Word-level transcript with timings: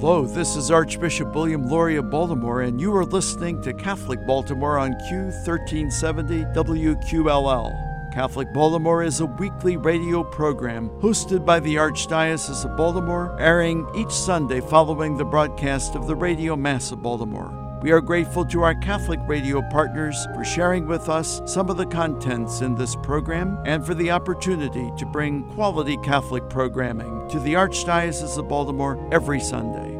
Hello, 0.00 0.24
this 0.24 0.54
is 0.54 0.70
Archbishop 0.70 1.34
William 1.34 1.68
Lori 1.68 1.96
of 1.96 2.08
Baltimore, 2.08 2.62
and 2.62 2.80
you 2.80 2.94
are 2.94 3.04
listening 3.04 3.60
to 3.62 3.74
Catholic 3.74 4.24
Baltimore 4.24 4.78
on 4.78 4.92
Q1370 5.10 6.54
WQLL. 6.54 8.14
Catholic 8.14 8.52
Baltimore 8.52 9.02
is 9.02 9.18
a 9.18 9.26
weekly 9.26 9.76
radio 9.76 10.22
program 10.22 10.88
hosted 11.00 11.44
by 11.44 11.58
the 11.58 11.74
Archdiocese 11.74 12.64
of 12.64 12.76
Baltimore, 12.76 13.36
airing 13.40 13.88
each 13.96 14.12
Sunday 14.12 14.60
following 14.60 15.16
the 15.16 15.24
broadcast 15.24 15.96
of 15.96 16.06
the 16.06 16.14
Radio 16.14 16.54
Mass 16.54 16.92
of 16.92 17.02
Baltimore. 17.02 17.67
We 17.80 17.92
are 17.92 18.00
grateful 18.00 18.44
to 18.46 18.62
our 18.62 18.74
Catholic 18.74 19.20
radio 19.28 19.62
partners 19.70 20.26
for 20.34 20.44
sharing 20.44 20.88
with 20.88 21.08
us 21.08 21.40
some 21.46 21.70
of 21.70 21.76
the 21.76 21.86
contents 21.86 22.60
in 22.60 22.74
this 22.74 22.96
program 22.96 23.56
and 23.66 23.86
for 23.86 23.94
the 23.94 24.10
opportunity 24.10 24.90
to 24.98 25.06
bring 25.06 25.44
quality 25.50 25.96
Catholic 25.98 26.50
programming 26.50 27.28
to 27.28 27.38
the 27.38 27.54
Archdiocese 27.54 28.36
of 28.36 28.48
Baltimore 28.48 28.98
every 29.12 29.38
Sunday. 29.38 29.94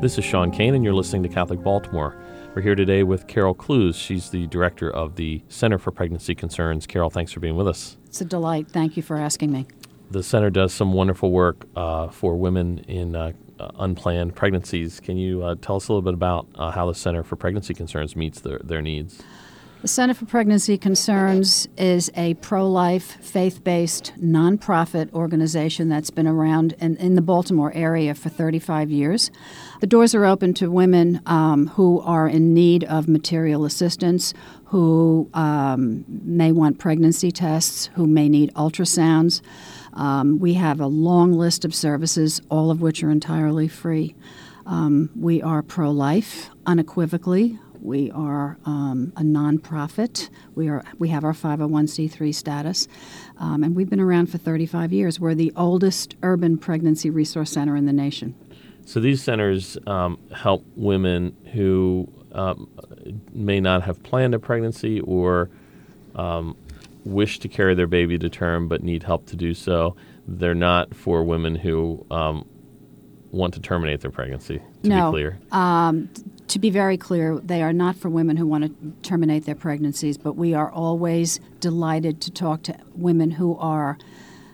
This 0.00 0.16
is 0.16 0.24
Sean 0.24 0.52
Kane, 0.52 0.76
and 0.76 0.84
you're 0.84 0.94
listening 0.94 1.24
to 1.24 1.28
Catholic 1.28 1.60
Baltimore. 1.60 2.16
We're 2.54 2.62
here 2.62 2.76
today 2.76 3.02
with 3.02 3.26
Carol 3.26 3.52
Clues. 3.52 3.96
She's 3.96 4.30
the 4.30 4.46
director 4.46 4.88
of 4.88 5.16
the 5.16 5.42
Center 5.48 5.76
for 5.76 5.90
Pregnancy 5.90 6.36
Concerns. 6.36 6.86
Carol, 6.86 7.10
thanks 7.10 7.32
for 7.32 7.40
being 7.40 7.56
with 7.56 7.66
us. 7.66 7.96
It's 8.06 8.20
a 8.20 8.24
delight. 8.24 8.70
Thank 8.70 8.96
you 8.96 9.02
for 9.02 9.16
asking 9.16 9.50
me. 9.50 9.66
The 10.12 10.22
center 10.22 10.50
does 10.50 10.72
some 10.72 10.92
wonderful 10.92 11.32
work 11.32 11.66
uh, 11.74 12.08
for 12.08 12.36
women 12.36 12.78
in 12.86 13.16
uh, 13.16 13.32
unplanned 13.78 14.34
pregnancies. 14.34 15.00
Can 15.00 15.16
you 15.16 15.42
uh, 15.42 15.56
tell 15.60 15.76
us 15.76 15.88
a 15.88 15.92
little 15.92 16.02
bit 16.02 16.14
about 16.14 16.46
uh, 16.54 16.70
how 16.70 16.86
the 16.86 16.94
Center 16.94 17.22
for 17.22 17.36
Pregnancy 17.36 17.74
Concerns 17.74 18.16
meets 18.16 18.40
their, 18.40 18.58
their 18.62 18.82
needs? 18.82 19.22
The 19.82 19.88
Center 19.88 20.12
for 20.12 20.26
Pregnancy 20.26 20.76
Concerns 20.76 21.66
is 21.78 22.10
a 22.14 22.34
pro 22.34 22.68
life, 22.68 23.16
faith 23.22 23.64
based, 23.64 24.12
nonprofit 24.20 25.10
organization 25.14 25.88
that's 25.88 26.10
been 26.10 26.26
around 26.26 26.74
in, 26.80 26.96
in, 26.96 27.14
the 27.14 27.22
Baltimore 27.22 27.72
area 27.74 28.14
for 28.14 28.28
35 28.28 28.90
years. 28.90 29.30
The 29.80 29.86
doors 29.86 30.14
are 30.14 30.26
open 30.26 30.52
to 30.54 30.70
women 30.70 31.22
um, 31.24 31.68
who 31.68 32.00
are 32.00 32.28
in 32.28 32.52
need 32.52 32.84
of 32.84 33.08
material 33.08 33.64
assistance, 33.64 34.34
who 34.66 35.30
um, 35.32 36.04
may 36.08 36.52
want 36.52 36.78
pregnancy 36.78 37.30
tests, 37.30 37.86
who 37.94 38.06
may 38.06 38.28
need 38.28 38.52
ultrasounds. 38.52 39.40
Um, 39.94 40.38
we 40.38 40.54
have 40.54 40.80
a 40.80 40.86
long 40.86 41.32
list 41.32 41.64
of 41.64 41.74
services, 41.74 42.40
all 42.50 42.70
of 42.70 42.80
which 42.80 43.02
are 43.02 43.10
entirely 43.10 43.68
free. 43.68 44.14
Um, 44.66 45.10
we 45.16 45.42
are 45.42 45.62
pro 45.62 45.90
life, 45.90 46.50
unequivocally. 46.66 47.58
We 47.80 48.10
are 48.10 48.58
um, 48.66 49.12
a 49.16 49.22
nonprofit. 49.22 50.28
We 50.54 50.68
are 50.68 50.84
we 50.98 51.08
have 51.08 51.24
our 51.24 51.32
501c3 51.32 52.34
status, 52.34 52.86
um, 53.38 53.64
and 53.64 53.74
we've 53.74 53.88
been 53.88 54.00
around 54.00 54.26
for 54.26 54.36
35 54.36 54.92
years. 54.92 55.18
We're 55.18 55.34
the 55.34 55.52
oldest 55.56 56.14
urban 56.22 56.58
pregnancy 56.58 57.08
resource 57.08 57.50
center 57.50 57.76
in 57.76 57.86
the 57.86 57.92
nation. 57.92 58.34
So 58.84 59.00
these 59.00 59.22
centers 59.22 59.78
um, 59.86 60.18
help 60.34 60.64
women 60.76 61.34
who 61.52 62.08
um, 62.32 62.68
may 63.32 63.60
not 63.60 63.82
have 63.82 64.02
planned 64.02 64.34
a 64.34 64.38
pregnancy 64.38 65.00
or 65.00 65.48
um, 66.14 66.56
wish 67.04 67.38
to 67.40 67.48
carry 67.48 67.74
their 67.74 67.86
baby 67.86 68.18
to 68.18 68.28
term 68.28 68.68
but 68.68 68.82
need 68.82 69.02
help 69.02 69.26
to 69.26 69.36
do 69.36 69.54
so. 69.54 69.96
They're 70.26 70.54
not 70.54 70.94
for 70.94 71.22
women 71.24 71.54
who 71.54 72.06
um, 72.10 72.46
want 73.30 73.54
to 73.54 73.60
terminate 73.60 74.00
their 74.00 74.10
pregnancy, 74.10 74.60
to 74.82 74.88
no. 74.88 75.10
be 75.10 75.16
clear. 75.16 75.40
Um, 75.52 76.10
to 76.48 76.58
be 76.58 76.70
very 76.70 76.96
clear, 76.96 77.38
they 77.38 77.62
are 77.62 77.72
not 77.72 77.96
for 77.96 78.08
women 78.08 78.36
who 78.36 78.46
want 78.46 78.64
to 78.64 78.92
terminate 79.08 79.44
their 79.44 79.54
pregnancies, 79.54 80.18
but 80.18 80.34
we 80.34 80.52
are 80.52 80.70
always 80.70 81.38
delighted 81.60 82.20
to 82.22 82.30
talk 82.30 82.62
to 82.64 82.76
women 82.94 83.32
who 83.32 83.56
are 83.58 83.96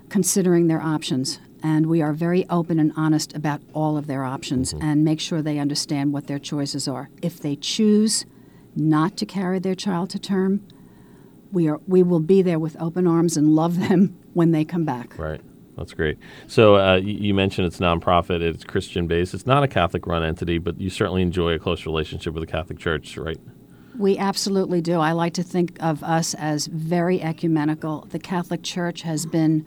considering 0.09 0.67
their 0.67 0.81
options. 0.81 1.39
And 1.63 1.87
we 1.87 2.03
are 2.03 2.13
very 2.13 2.47
open 2.51 2.79
and 2.79 2.93
honest 2.97 3.35
about 3.35 3.63
all 3.73 3.97
of 3.97 4.07
their 4.07 4.25
options 4.25 4.73
mm-hmm. 4.73 4.87
and 4.87 5.05
make 5.05 5.21
sure 5.21 5.41
they 5.41 5.59
understand 5.59 6.13
what 6.13 6.27
their 6.27 6.39
choices 6.39 6.87
are. 6.87 7.09
If 7.23 7.41
they 7.41 7.57
choose 7.57 8.27
not 8.77 9.17
to 9.17 9.27
carry 9.27 9.59
their 9.59 9.75
child 9.75 10.11
to 10.11 10.19
term, 10.19 10.67
we 11.53 11.69
are 11.69 11.81
we 11.87 12.03
will 12.03 12.21
be 12.21 12.43
there 12.43 12.59
with 12.59 12.77
open 12.81 13.07
arms 13.07 13.37
and 13.37 13.55
love 13.55 13.79
them 13.79 14.17
when 14.35 14.53
they 14.53 14.65
come 14.65 14.85
back. 14.85 15.19
Right. 15.19 15.41
That's 15.77 15.93
great. 15.93 16.19
So 16.47 16.77
uh, 16.77 16.97
you 16.97 17.35
mentioned 17.35 17.67
it's 17.67 17.79
nonprofit, 17.79 18.41
it's 18.41 18.65
Christian 18.65 19.07
based. 19.07 19.35
It's 19.35 19.47
not 19.47 19.63
a 19.63 19.69
Catholic 19.69 20.07
run 20.07 20.25
entity, 20.25 20.57
but 20.59 20.81
you 20.81 20.89
certainly 20.89 21.21
enjoy 21.21 21.53
a 21.53 21.59
close 21.59 21.85
relationship 21.85 22.33
with 22.33 22.43
the 22.43 22.51
Catholic 22.51 22.79
Church, 22.79 23.19
right? 23.19 23.39
We 23.99 24.17
absolutely 24.17 24.81
do. 24.81 25.01
I 25.01 25.13
like 25.13 25.35
to 25.35 25.43
think 25.43 25.77
of 25.81 26.03
us 26.03 26.35
as 26.35 26.67
very 26.67 27.21
ecumenical. 27.21 28.07
The 28.11 28.19
Catholic 28.19 28.63
Church 28.63 29.03
has 29.03 29.27
been 29.27 29.67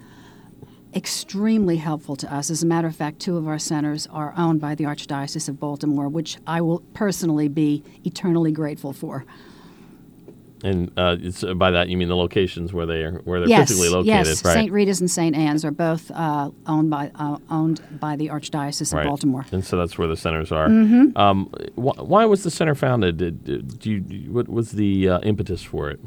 extremely 0.96 1.78
helpful 1.78 2.16
to 2.16 2.34
us. 2.34 2.50
As 2.50 2.64
a 2.64 2.66
matter 2.66 2.88
of 2.88 2.96
fact, 2.96 3.20
two 3.20 3.38
of 3.38 3.48
our 3.48 3.60
centers 3.60 4.08
are 4.08 4.34
owned 4.36 4.60
by 4.60 4.74
the 4.74 4.86
Archdiocese 4.86 5.48
of 5.48 5.60
Baltimore, 5.60 6.10
which 6.10 6.38
I 6.48 6.62
will 6.62 6.80
personally 6.94 7.48
be 7.48 7.84
eternally 8.04 8.52
grateful 8.52 8.94
for. 8.94 9.26
And 10.64 10.92
uh, 10.98 11.16
uh, 11.44 11.54
by 11.54 11.72
that 11.72 11.88
you 11.88 11.96
mean 11.96 12.10
the 12.10 12.18
locations 12.18 12.74
where 12.74 12.86
they 12.86 13.04
are 13.04 13.22
where 13.24 13.40
they're 13.40 13.50
yes, 13.50 13.70
physically 13.70 13.90
located, 13.90 14.28
yes. 14.28 14.44
right? 14.44 14.54
St. 14.54 14.72
Rita's 14.72 15.00
and 15.00 15.10
St. 15.10 15.36
Anne's 15.36 15.64
are 15.64 15.72
both 15.72 16.12
uh, 16.12 16.52
owned 16.68 16.90
by 16.90 17.12
uh, 17.16 17.38
owned 17.50 17.82
by 18.00 18.16
the 18.16 18.28
Archdiocese 18.28 18.94
right. 18.94 19.06
of 19.06 19.10
Baltimore, 19.10 19.46
and 19.52 19.64
so 19.64 19.78
that's 19.78 19.98
where 19.98 20.08
the 20.08 20.18
centers 20.18 20.52
are. 20.52 20.68
Mm-hmm. 20.68 21.18
Um, 21.18 21.46
wh- 21.76 21.98
why 22.10 22.26
was 22.26 22.44
the 22.44 22.52
center 22.52 22.76
founded? 22.76 23.18
Did, 23.18 23.44
did 23.46 23.84
you, 23.84 24.32
what 24.34 24.50
was 24.50 24.72
the 24.72 25.10
uh, 25.10 25.20
impetus 25.20 25.64
for 25.64 25.90
it? 25.90 26.00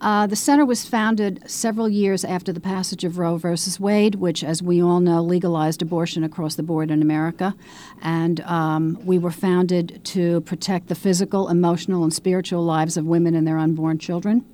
Uh, 0.00 0.26
the 0.26 0.36
center 0.36 0.64
was 0.64 0.84
founded 0.86 1.42
several 1.46 1.88
years 1.88 2.24
after 2.24 2.52
the 2.52 2.60
passage 2.60 3.02
of 3.04 3.18
Roe 3.18 3.36
versus 3.36 3.80
Wade, 3.80 4.16
which, 4.16 4.44
as 4.44 4.62
we 4.62 4.82
all 4.82 5.00
know, 5.00 5.22
legalized 5.22 5.82
abortion 5.82 6.22
across 6.22 6.54
the 6.54 6.62
board 6.62 6.90
in 6.90 7.02
America. 7.02 7.54
And 8.00 8.40
um, 8.42 8.98
we 9.04 9.18
were 9.18 9.32
founded 9.32 10.00
to 10.06 10.40
protect 10.42 10.86
the 10.88 10.94
physical, 10.94 11.48
emotional, 11.48 12.04
and 12.04 12.14
spiritual 12.14 12.62
lives 12.64 12.96
of 12.96 13.06
women 13.06 13.34
and 13.34 13.46
their 13.46 13.58
unborn 13.58 13.98
children. 13.98 14.44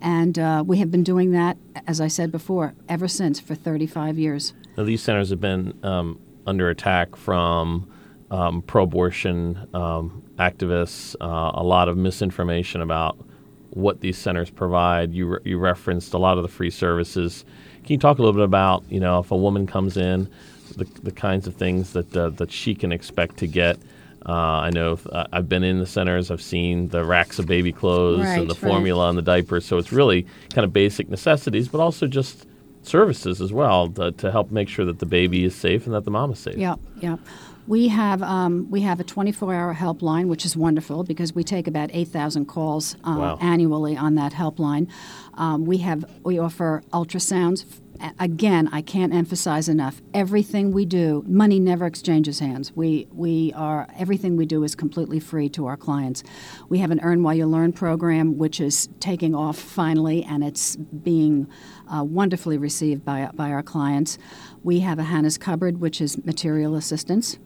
And 0.00 0.38
uh, 0.38 0.64
we 0.66 0.78
have 0.78 0.90
been 0.90 1.04
doing 1.04 1.32
that, 1.32 1.56
as 1.86 2.00
I 2.00 2.08
said 2.08 2.32
before, 2.32 2.74
ever 2.88 3.08
since 3.08 3.40
for 3.40 3.54
35 3.54 4.18
years. 4.18 4.52
Now, 4.76 4.84
these 4.84 5.02
centers 5.02 5.30
have 5.30 5.40
been 5.40 5.78
um, 5.84 6.20
under 6.46 6.70
attack 6.70 7.16
from 7.16 7.90
um, 8.30 8.62
pro 8.62 8.84
abortion 8.84 9.68
um, 9.74 10.22
activists, 10.38 11.16
uh, 11.20 11.52
a 11.54 11.62
lot 11.62 11.88
of 11.88 11.96
misinformation 11.96 12.80
about 12.80 13.18
what 13.70 14.00
these 14.00 14.18
centers 14.18 14.50
provide. 14.50 15.12
You 15.12 15.26
re- 15.26 15.40
you 15.44 15.58
referenced 15.58 16.14
a 16.14 16.18
lot 16.18 16.36
of 16.38 16.42
the 16.42 16.48
free 16.48 16.70
services. 16.70 17.44
Can 17.84 17.92
you 17.92 17.98
talk 17.98 18.18
a 18.18 18.22
little 18.22 18.34
bit 18.34 18.44
about 18.44 18.84
you 18.88 19.00
know 19.00 19.20
if 19.20 19.30
a 19.30 19.36
woman 19.36 19.66
comes 19.66 19.96
in, 19.96 20.28
the, 20.76 20.84
the 21.02 21.12
kinds 21.12 21.46
of 21.46 21.54
things 21.54 21.92
that 21.92 22.16
uh, 22.16 22.30
that 22.30 22.50
she 22.52 22.74
can 22.74 22.92
expect 22.92 23.38
to 23.38 23.46
get? 23.46 23.78
Uh, 24.26 24.32
I 24.32 24.70
know 24.70 24.98
uh, 25.10 25.26
I've 25.32 25.48
been 25.48 25.64
in 25.64 25.78
the 25.78 25.86
centers. 25.86 26.30
I've 26.30 26.42
seen 26.42 26.88
the 26.88 27.04
racks 27.04 27.38
of 27.38 27.46
baby 27.46 27.72
clothes 27.72 28.24
right, 28.24 28.40
and 28.40 28.50
the 28.50 28.54
right. 28.54 28.70
formula 28.70 29.08
and 29.08 29.16
the 29.16 29.22
diapers. 29.22 29.64
So 29.64 29.78
it's 29.78 29.92
really 29.92 30.26
kind 30.52 30.64
of 30.64 30.72
basic 30.72 31.08
necessities, 31.08 31.68
but 31.68 31.80
also 31.80 32.06
just 32.06 32.46
services 32.82 33.40
as 33.40 33.52
well 33.52 33.88
to, 33.88 34.12
to 34.12 34.30
help 34.32 34.50
make 34.50 34.68
sure 34.68 34.84
that 34.84 34.98
the 34.98 35.06
baby 35.06 35.44
is 35.44 35.54
safe 35.54 35.86
and 35.86 35.94
that 35.94 36.04
the 36.04 36.10
mom 36.10 36.32
is 36.32 36.38
safe. 36.38 36.56
Yeah, 36.56 36.76
yeah. 37.00 37.16
We 37.68 37.88
have 37.88 38.22
um, 38.22 38.70
we 38.70 38.80
have 38.80 38.98
a 38.98 39.04
24-hour 39.04 39.74
helpline, 39.74 40.28
which 40.28 40.46
is 40.46 40.56
wonderful 40.56 41.04
because 41.04 41.34
we 41.34 41.44
take 41.44 41.66
about 41.66 41.90
8,000 41.92 42.46
calls 42.46 42.94
uh, 43.04 43.14
wow. 43.18 43.38
annually 43.42 43.94
on 43.94 44.14
that 44.14 44.32
helpline. 44.32 44.90
Um, 45.34 45.66
we 45.66 45.76
have 45.78 46.06
we 46.24 46.38
offer 46.38 46.82
ultrasounds. 46.94 47.66
Again, 48.18 48.70
I 48.72 48.80
can't 48.80 49.12
emphasize 49.12 49.68
enough. 49.68 50.00
Everything 50.14 50.70
we 50.72 50.86
do, 50.86 51.24
money 51.26 51.58
never 51.58 51.84
exchanges 51.84 52.38
hands. 52.38 52.74
We 52.74 53.06
we 53.12 53.52
are 53.54 53.86
everything 53.98 54.38
we 54.38 54.46
do 54.46 54.64
is 54.64 54.74
completely 54.74 55.20
free 55.20 55.50
to 55.50 55.66
our 55.66 55.76
clients. 55.76 56.22
We 56.70 56.78
have 56.78 56.90
an 56.90 57.00
Earn 57.02 57.22
While 57.22 57.34
You 57.34 57.46
Learn 57.46 57.74
program, 57.74 58.38
which 58.38 58.60
is 58.62 58.88
taking 58.98 59.34
off 59.34 59.58
finally, 59.58 60.24
and 60.24 60.42
it's 60.42 60.76
being 60.76 61.46
uh, 61.92 62.02
wonderfully 62.02 62.56
received 62.56 63.04
by 63.04 63.28
by 63.34 63.50
our 63.50 63.62
clients. 63.62 64.16
We 64.62 64.80
have 64.80 64.98
a 64.98 65.04
Hannah's 65.04 65.36
Cupboard, 65.36 65.82
which 65.82 66.00
is 66.00 66.24
material 66.24 66.74
assistance 66.74 67.36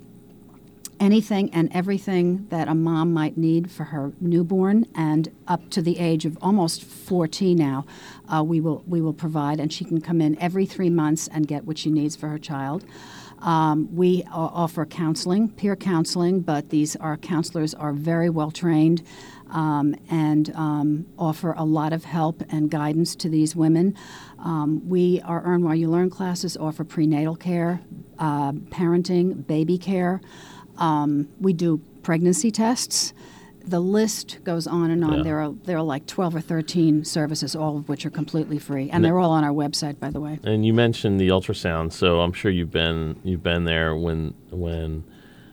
anything 1.02 1.52
and 1.52 1.69
everything 1.75 2.46
that 2.50 2.69
a 2.69 2.75
mom 2.75 3.12
might 3.12 3.37
need 3.37 3.69
for 3.69 3.82
her 3.82 4.12
newborn 4.20 4.87
and 4.94 5.28
up 5.49 5.69
to 5.69 5.82
the 5.82 5.99
age 5.99 6.25
of 6.25 6.38
almost 6.40 6.84
14 6.84 7.58
now 7.58 7.84
uh, 8.32 8.40
we 8.40 8.60
will 8.60 8.84
we 8.87 9.00
will 9.00 9.12
provide 9.12 9.58
and 9.58 9.72
she 9.72 9.84
can 9.84 10.00
come 10.00 10.20
in 10.20 10.38
every 10.38 10.64
three 10.64 10.88
months 10.88 11.26
and 11.32 11.49
get 11.49 11.64
what 11.64 11.76
she 11.76 11.90
needs 11.90 12.14
for 12.14 12.28
her 12.28 12.38
child 12.38 12.84
um, 13.40 13.93
we 13.93 14.22
offer 14.32 14.87
counseling 14.87 15.49
peer 15.49 15.75
counseling 15.75 16.38
but 16.38 16.70
these 16.70 16.94
our 16.96 17.16
counselors 17.16 17.75
are 17.75 17.93
very 17.93 18.31
well 18.31 18.52
trained 18.52 19.02
um, 19.50 19.96
and 20.08 20.54
um, 20.54 21.06
offer 21.19 21.52
a 21.58 21.64
lot 21.64 21.93
of 21.93 22.04
help 22.04 22.43
and 22.49 22.70
guidance 22.70 23.14
to 23.16 23.28
these 23.28 23.54
women. 23.54 23.94
Um, 24.38 24.88
we, 24.88 25.20
our 25.26 25.43
Earn 25.44 25.62
While 25.62 25.75
You 25.75 25.90
Learn 25.90 26.08
classes 26.08 26.56
offer 26.56 26.84
prenatal 26.84 27.37
care, 27.37 27.82
uh, 28.19 28.52
parenting, 28.52 29.46
baby 29.46 29.76
care. 29.76 30.22
Um, 30.78 31.28
we 31.40 31.52
do 31.52 31.80
pregnancy 32.02 32.50
tests. 32.50 33.12
the 33.64 33.78
list 33.78 34.38
goes 34.42 34.66
on 34.66 34.90
and 34.90 35.04
on. 35.04 35.19
Yeah. 35.19 35.22
There 35.22 35.40
are 35.40 35.52
there 35.64 35.76
are 35.78 35.82
like 35.84 36.06
twelve 36.06 36.34
or 36.34 36.40
thirteen 36.40 37.04
services, 37.04 37.54
all 37.54 37.76
of 37.76 37.88
which 37.88 38.04
are 38.04 38.10
completely 38.10 38.58
free, 38.58 38.90
and 38.90 39.02
Ne- 39.02 39.08
they're 39.08 39.20
all 39.20 39.30
on 39.30 39.44
our 39.44 39.52
website, 39.52 40.00
by 40.00 40.10
the 40.10 40.19
way. 40.20 40.40
And 40.42 40.66
you 40.66 40.74
mentioned 40.74 41.20
the 41.20 41.28
ultrasound, 41.28 41.92
so 41.92 42.20
I'm 42.22 42.32
sure 42.32 42.50
you've 42.50 42.72
been 42.72 43.20
you've 43.22 43.42
been 43.44 43.64
there 43.64 43.94
when 43.94 44.34
when 44.50 45.04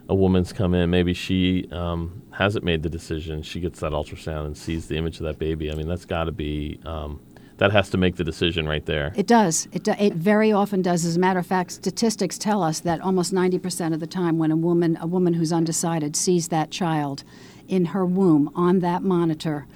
a 0.07 0.15
woman's 0.15 0.51
come 0.51 0.73
in. 0.73 0.89
Maybe 0.89 1.13
she 1.13 1.67
um, 1.71 2.23
hasn't 2.31 2.65
made 2.65 2.81
the 2.81 2.89
decision. 2.89 3.43
She 3.43 3.59
gets 3.59 3.79
that 3.81 3.91
ultrasound 3.91 4.47
and 4.47 4.57
sees 4.57 4.87
the 4.87 4.97
image 4.97 5.17
of 5.17 5.25
that 5.27 5.37
baby. 5.37 5.71
I 5.71 5.75
mean, 5.75 5.87
that's 5.87 6.05
got 6.05 6.23
to 6.23 6.31
be 6.31 6.79
um, 6.85 7.19
that 7.59 7.71
has 7.71 7.89
to 7.89 7.97
make 7.97 8.15
the 8.15 8.23
decision 8.23 8.67
right 8.67 8.85
there. 8.85 9.13
It 9.15 9.27
does. 9.27 9.67
It, 9.71 9.83
do, 9.83 9.93
it 9.99 10.13
very 10.13 10.51
often 10.51 10.81
does. 10.81 11.05
As 11.05 11.17
a 11.17 11.19
matter 11.19 11.39
of 11.39 11.45
fact, 11.45 11.71
statistics 11.71 12.37
tell 12.37 12.63
us 12.63 12.79
that 12.79 13.01
almost 13.01 13.33
90% 13.33 13.93
of 13.93 13.99
the 13.99 14.07
time 14.07 14.37
when 14.37 14.49
a 14.49 14.55
woman, 14.55 14.97
a 14.99 15.05
woman 15.07 15.33
who's 15.33 15.51
undecided 15.51 16.15
sees 16.15 16.47
that 16.47 16.71
child 16.71 17.23
in 17.67 17.85
her 17.85 18.05
womb 18.05 18.49
on 18.55 18.79
that 18.79 19.03
monitor, 19.03 19.67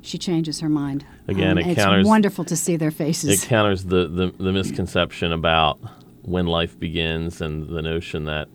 she 0.00 0.16
changes 0.16 0.60
her 0.60 0.70
mind. 0.70 1.04
Again, 1.28 1.58
it 1.58 1.66
it's 1.66 1.82
counters- 1.82 2.06
wonderful 2.06 2.44
to 2.46 2.56
see 2.56 2.76
their 2.76 2.90
faces. 2.90 3.42
It 3.42 3.46
counters 3.46 3.84
the, 3.84 4.08
the, 4.08 4.34
the 4.38 4.52
misconception 4.52 5.32
about 5.32 5.78
when 6.22 6.46
life 6.46 6.78
begins 6.78 7.42
and 7.42 7.68
the 7.68 7.82
notion 7.82 8.24
that, 8.24 8.48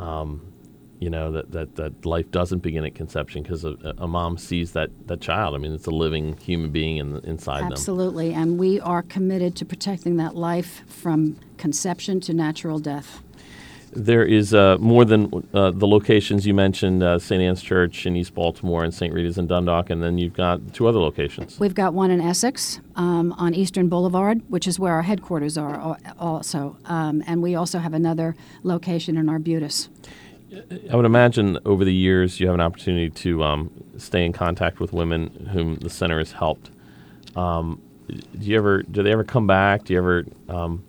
um, 0.00 0.49
you 1.00 1.08
know, 1.08 1.32
that, 1.32 1.50
that, 1.50 1.76
that 1.76 2.04
life 2.04 2.30
doesn't 2.30 2.58
begin 2.58 2.84
at 2.84 2.94
conception 2.94 3.42
because 3.42 3.64
a, 3.64 3.74
a 3.98 4.06
mom 4.06 4.36
sees 4.36 4.72
that, 4.72 4.90
that 5.08 5.22
child. 5.22 5.54
I 5.54 5.58
mean, 5.58 5.72
it's 5.72 5.86
a 5.86 5.90
living 5.90 6.36
human 6.36 6.70
being 6.70 6.98
in, 6.98 7.16
inside 7.24 7.62
them. 7.62 7.72
Absolutely. 7.72 8.34
And 8.34 8.58
we 8.58 8.78
are 8.80 9.02
committed 9.02 9.56
to 9.56 9.64
protecting 9.64 10.16
that 10.18 10.36
life 10.36 10.82
from 10.86 11.38
conception 11.56 12.20
to 12.20 12.34
natural 12.34 12.78
death. 12.78 13.22
There 13.92 14.24
is 14.24 14.54
uh, 14.54 14.76
more 14.78 15.04
than 15.04 15.48
uh, 15.52 15.72
the 15.72 15.86
locations 15.86 16.46
you 16.46 16.54
mentioned, 16.54 17.02
uh, 17.02 17.18
St. 17.18 17.42
Anne's 17.42 17.62
Church 17.62 18.06
in 18.06 18.14
East 18.14 18.34
Baltimore 18.34 18.84
and 18.84 18.94
St. 18.94 19.12
Rita's 19.12 19.36
in 19.36 19.48
Dundalk, 19.48 19.90
and 19.90 20.00
then 20.00 20.16
you've 20.16 20.34
got 20.34 20.74
two 20.74 20.86
other 20.86 21.00
locations. 21.00 21.58
We've 21.58 21.74
got 21.74 21.92
one 21.92 22.12
in 22.12 22.20
Essex 22.20 22.78
um, 22.94 23.32
on 23.32 23.52
Eastern 23.52 23.88
Boulevard, 23.88 24.42
which 24.48 24.68
is 24.68 24.78
where 24.78 24.92
our 24.92 25.02
headquarters 25.02 25.58
are 25.58 25.98
also. 26.20 26.76
Um, 26.84 27.24
and 27.26 27.42
we 27.42 27.56
also 27.56 27.80
have 27.80 27.92
another 27.92 28.36
location 28.62 29.16
in 29.16 29.28
Arbutus. 29.28 29.88
I 30.90 30.96
would 30.96 31.04
imagine 31.04 31.58
over 31.64 31.84
the 31.84 31.94
years 31.94 32.40
you 32.40 32.46
have 32.46 32.54
an 32.54 32.60
opportunity 32.60 33.10
to 33.10 33.44
um, 33.44 33.70
stay 33.98 34.24
in 34.24 34.32
contact 34.32 34.80
with 34.80 34.92
women 34.92 35.48
whom 35.52 35.76
the 35.76 35.90
center 35.90 36.18
has 36.18 36.32
helped. 36.32 36.70
Um, 37.36 37.80
do 38.08 38.22
you 38.38 38.56
ever? 38.56 38.82
Do 38.82 39.02
they 39.02 39.12
ever 39.12 39.22
come 39.22 39.46
back? 39.46 39.84
Do 39.84 39.92
you 39.92 39.98
ever 39.98 40.24
um, 40.48 40.84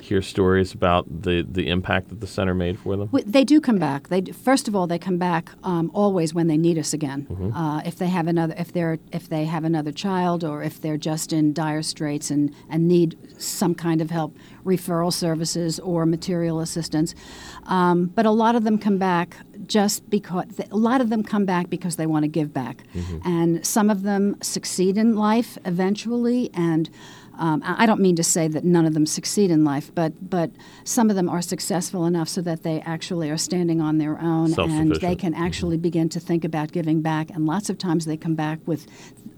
hear 0.00 0.22
stories 0.22 0.72
about 0.72 1.04
the 1.22 1.46
the 1.48 1.68
impact 1.68 2.08
that 2.08 2.20
the 2.20 2.26
center 2.26 2.54
made 2.54 2.78
for 2.78 2.96
them? 2.96 3.08
They 3.12 3.44
do 3.44 3.60
come 3.60 3.78
back. 3.78 4.08
They 4.08 4.22
first 4.22 4.68
of 4.68 4.76
all 4.76 4.86
they 4.86 4.98
come 4.98 5.18
back 5.18 5.50
um, 5.62 5.90
always 5.94 6.34
when 6.34 6.46
they 6.46 6.56
need 6.56 6.78
us 6.78 6.92
again. 6.92 7.26
Uh, 7.54 7.80
if 7.84 7.96
they 7.96 8.08
have 8.08 8.26
another, 8.26 8.54
if 8.58 8.72
they're 8.72 8.98
if 9.12 9.28
they 9.28 9.44
have 9.44 9.64
another 9.64 9.92
child, 9.92 10.44
or 10.44 10.62
if 10.62 10.80
they're 10.80 10.96
just 10.96 11.32
in 11.32 11.52
dire 11.52 11.82
straits 11.82 12.30
and 12.30 12.54
and 12.70 12.88
need 12.88 13.16
some 13.38 13.74
kind 13.74 14.00
of 14.00 14.10
help, 14.10 14.36
referral 14.64 15.12
services 15.12 15.78
or 15.80 16.06
material 16.06 16.60
assistance. 16.60 17.14
Um, 17.66 18.06
but 18.06 18.26
a 18.26 18.30
lot 18.30 18.54
of 18.56 18.64
them 18.64 18.78
come 18.78 18.98
back 18.98 19.36
just 19.66 20.08
because 20.10 20.44
a 20.70 20.76
lot 20.76 21.00
of 21.00 21.10
them 21.10 21.22
come 21.22 21.44
back 21.44 21.68
because 21.70 21.96
they 21.96 22.06
want 22.06 22.22
to 22.22 22.28
give 22.28 22.52
back, 22.52 22.84
and 23.24 23.66
some 23.66 23.90
of 23.90 24.02
them 24.02 24.36
succeed 24.42 24.96
in 24.98 25.16
life 25.16 25.58
eventually 25.64 26.50
and. 26.54 26.90
Um, 27.38 27.62
I 27.64 27.86
don't 27.86 28.00
mean 28.00 28.16
to 28.16 28.24
say 28.24 28.48
that 28.48 28.64
none 28.64 28.86
of 28.86 28.94
them 28.94 29.06
succeed 29.06 29.50
in 29.50 29.64
life, 29.64 29.90
but 29.94 30.12
but 30.30 30.50
some 30.84 31.10
of 31.10 31.16
them 31.16 31.28
are 31.28 31.42
successful 31.42 32.06
enough 32.06 32.28
so 32.28 32.40
that 32.42 32.62
they 32.62 32.80
actually 32.80 33.30
are 33.30 33.36
standing 33.36 33.80
on 33.80 33.98
their 33.98 34.18
own 34.20 34.58
and 34.58 34.94
they 34.96 35.14
can 35.14 35.34
actually 35.34 35.76
begin 35.76 36.08
to 36.10 36.20
think 36.20 36.44
about 36.44 36.72
giving 36.72 37.02
back. 37.02 37.30
And 37.30 37.46
lots 37.46 37.68
of 37.70 37.78
times 37.78 38.04
they 38.06 38.16
come 38.16 38.34
back 38.34 38.58
with 38.66 38.86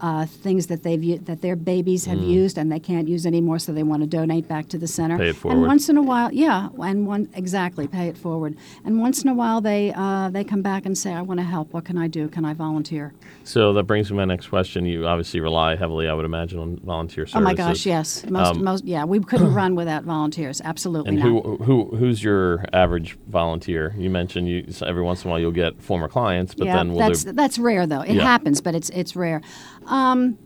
uh, 0.00 0.26
things 0.26 0.68
that 0.68 0.82
they've 0.82 1.24
that 1.24 1.42
their 1.42 1.56
babies 1.56 2.04
have 2.04 2.22
used 2.22 2.56
and 2.56 2.70
they 2.70 2.78
can't 2.78 3.08
use 3.08 3.26
anymore, 3.26 3.58
so 3.58 3.72
they 3.72 3.82
want 3.82 4.02
to 4.02 4.06
donate 4.06 4.46
back 4.46 4.68
to 4.68 4.78
the 4.78 4.86
center. 4.86 5.18
Pay 5.18 5.30
it 5.30 5.36
forward. 5.36 5.58
And 5.58 5.66
once 5.66 5.88
in 5.88 5.96
a 5.96 6.02
while, 6.02 6.32
yeah, 6.32 6.68
and 6.80 7.06
one 7.06 7.28
exactly 7.34 7.86
pay 7.88 8.06
it 8.08 8.16
forward. 8.16 8.56
And 8.84 9.00
once 9.00 9.22
in 9.22 9.28
a 9.28 9.34
while 9.34 9.60
they 9.60 9.92
uh, 9.96 10.30
they 10.30 10.44
come 10.44 10.62
back 10.62 10.86
and 10.86 10.96
say, 10.96 11.12
"I 11.12 11.22
want 11.22 11.40
to 11.40 11.44
help. 11.44 11.72
What 11.72 11.84
can 11.84 11.98
I 11.98 12.06
do? 12.06 12.28
Can 12.28 12.44
I 12.44 12.54
volunteer?" 12.54 13.12
So 13.44 13.72
that 13.72 13.84
brings 13.84 14.06
me 14.06 14.14
to 14.14 14.14
my 14.14 14.24
next 14.24 14.48
question. 14.48 14.84
You 14.86 15.06
obviously 15.06 15.40
rely 15.40 15.74
heavily, 15.74 16.08
I 16.08 16.14
would 16.14 16.24
imagine, 16.26 16.58
on 16.60 16.76
volunteer 16.78 17.26
services. 17.26 17.36
Oh 17.36 17.40
my 17.40 17.54
gosh, 17.54 17.86
yes, 17.88 18.25
most 18.29 18.61
most 18.61 18.85
yeah, 18.85 19.05
we 19.05 19.19
couldn't 19.20 19.52
run 19.62 19.75
without 19.75 20.05
volunteers. 20.05 20.61
Absolutely 20.64 21.08
And 21.11 21.19
not. 21.19 21.26
who 21.26 21.56
who 21.67 21.85
who's 21.96 22.23
your 22.23 22.64
average 22.73 23.19
volunteer? 23.29 23.94
You 23.96 24.11
mentioned 24.11 24.49
you 24.49 24.70
so 24.70 24.87
every 24.87 25.02
once 25.02 25.25
in 25.25 25.29
a 25.29 25.31
while 25.31 25.40
you'll 25.40 25.50
get 25.64 25.82
former 25.82 26.08
clients, 26.08 26.55
but 26.55 26.67
yeah, 26.67 26.76
then 26.76 26.94
that's 26.96 27.25
there 27.25 27.32
that's 27.32 27.58
rare 27.58 27.87
though. 27.87 28.02
It 28.02 28.14
Yeah. 28.14 28.23
happens, 28.23 28.61
but 28.61 28.75
it's 28.75 28.90
it's 28.90 29.17
rare. 29.17 29.40
Um, 29.87 30.38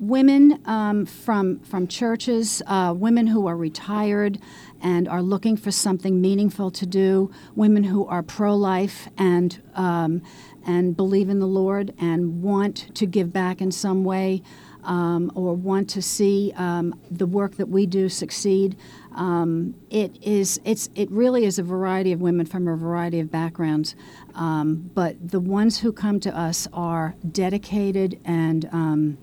women 0.00 0.60
um, 0.66 1.06
from 1.06 1.60
from 1.60 1.86
churches, 1.86 2.62
uh, 2.66 2.94
women 2.96 3.26
who 3.28 3.46
are 3.46 3.56
retired 3.56 4.38
and 4.82 5.08
are 5.08 5.22
looking 5.22 5.56
for 5.56 5.70
something 5.70 6.20
meaningful 6.20 6.70
to 6.70 6.84
do, 6.86 7.30
women 7.54 7.84
who 7.84 8.06
are 8.06 8.22
pro-life 8.22 9.08
and 9.16 9.62
um, 9.74 10.20
and 10.66 10.96
believe 10.96 11.28
in 11.28 11.38
the 11.38 11.46
Lord 11.46 11.94
and 11.98 12.42
want 12.42 12.94
to 12.94 13.06
give 13.06 13.32
back 13.32 13.60
in 13.60 13.70
some 13.70 14.04
way. 14.04 14.42
Um, 14.84 15.32
or 15.34 15.54
want 15.54 15.88
to 15.90 16.02
see 16.02 16.52
um, 16.56 16.94
the 17.10 17.26
work 17.26 17.56
that 17.56 17.68
we 17.68 17.86
do 17.86 18.10
succeed. 18.10 18.76
Um, 19.14 19.74
it 19.90 20.22
is 20.22 20.60
it's 20.64 20.90
it 20.94 21.10
really 21.10 21.44
is 21.44 21.58
a 21.58 21.62
variety 21.62 22.12
of 22.12 22.20
women 22.20 22.46
from 22.46 22.68
a 22.68 22.76
variety 22.76 23.20
of 23.20 23.30
backgrounds, 23.30 23.96
um, 24.34 24.90
but 24.94 25.30
the 25.30 25.40
ones 25.40 25.80
who 25.80 25.92
come 25.92 26.20
to 26.20 26.36
us 26.36 26.68
are 26.72 27.14
dedicated 27.32 28.20
and 28.24 28.68
um, 28.72 29.18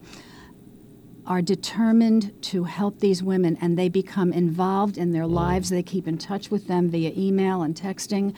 are 1.25 1.41
determined 1.41 2.33
to 2.41 2.63
help 2.63 2.99
these 2.99 3.21
women, 3.21 3.57
and 3.61 3.77
they 3.77 3.89
become 3.89 4.33
involved 4.33 4.97
in 4.97 5.11
their 5.11 5.27
lives. 5.27 5.69
They 5.69 5.83
keep 5.83 6.07
in 6.07 6.17
touch 6.17 6.49
with 6.49 6.67
them 6.67 6.89
via 6.89 7.11
email 7.15 7.61
and 7.61 7.75
texting. 7.75 8.35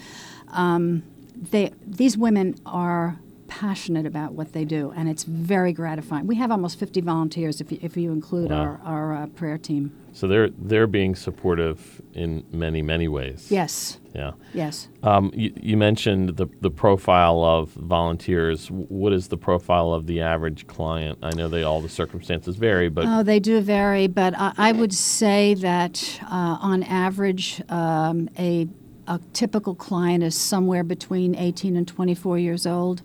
Um, 0.49 1.03
they 1.35 1.71
these 1.85 2.17
women 2.17 2.55
are 2.65 3.19
passionate 3.63 4.05
about 4.07 4.33
what 4.33 4.51
they 4.53 4.65
do, 4.65 4.91
and 4.95 5.07
it's 5.07 5.23
very 5.25 5.71
gratifying. 5.73 6.25
We 6.25 6.35
have 6.37 6.49
almost 6.49 6.79
50 6.79 7.01
volunteers 7.01 7.61
if 7.61 7.71
you, 7.71 7.77
if 7.83 7.95
you 7.95 8.11
include 8.11 8.49
Wow. 8.49 8.57
our, 8.57 8.81
our 8.83 9.15
uh, 9.15 9.27
prayer 9.27 9.59
team. 9.59 9.91
so 10.11 10.27
they're 10.27 10.49
they're 10.69 10.87
being 10.87 11.13
supportive 11.15 12.01
in 12.15 12.43
many 12.51 12.81
many 12.81 13.07
ways. 13.07 13.47
Yes, 13.51 13.99
Yeah. 14.15 14.31
yes. 14.55 14.87
Um, 15.03 15.31
you, 15.35 15.53
you 15.69 15.77
mentioned 15.77 16.37
the 16.37 16.47
the 16.61 16.71
profile 16.71 17.43
of 17.43 17.69
volunteers. 17.73 18.71
What 18.71 19.13
is 19.13 19.27
the 19.27 19.37
profile 19.37 19.93
of 19.93 20.07
the 20.07 20.19
average 20.21 20.65
client? 20.65 21.19
I 21.21 21.31
know 21.37 21.47
they 21.47 21.61
all 21.63 21.79
the 21.81 21.89
circumstances 22.01 22.55
vary, 22.55 22.89
but 22.89 23.05
Oh, 23.07 23.21
they 23.23 23.39
do 23.39 23.61
vary, 23.61 24.07
but 24.07 24.33
I, 24.35 24.51
I 24.69 24.71
would 24.71 24.93
say 24.93 25.53
that 25.55 26.19
uh, 26.23 26.57
on 26.71 26.81
average, 26.83 27.61
um, 27.69 28.29
a, 28.49 28.67
a 29.07 29.19
typical 29.33 29.75
client 29.75 30.23
is 30.23 30.35
somewhere 30.35 30.83
between 30.83 31.35
18 31.35 31.75
and 31.75 31.87
24 31.87 32.39
years 32.39 32.65
old. 32.65 33.01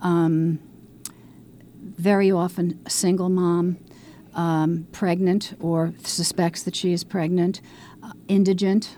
Um, 0.00 0.60
very 1.80 2.30
often, 2.30 2.80
a 2.86 2.90
single 2.90 3.28
mom, 3.28 3.78
um, 4.34 4.86
pregnant 4.92 5.54
or 5.60 5.94
suspects 6.04 6.62
that 6.62 6.76
she 6.76 6.92
is 6.92 7.02
pregnant, 7.02 7.60
uh, 8.02 8.12
indigent, 8.28 8.96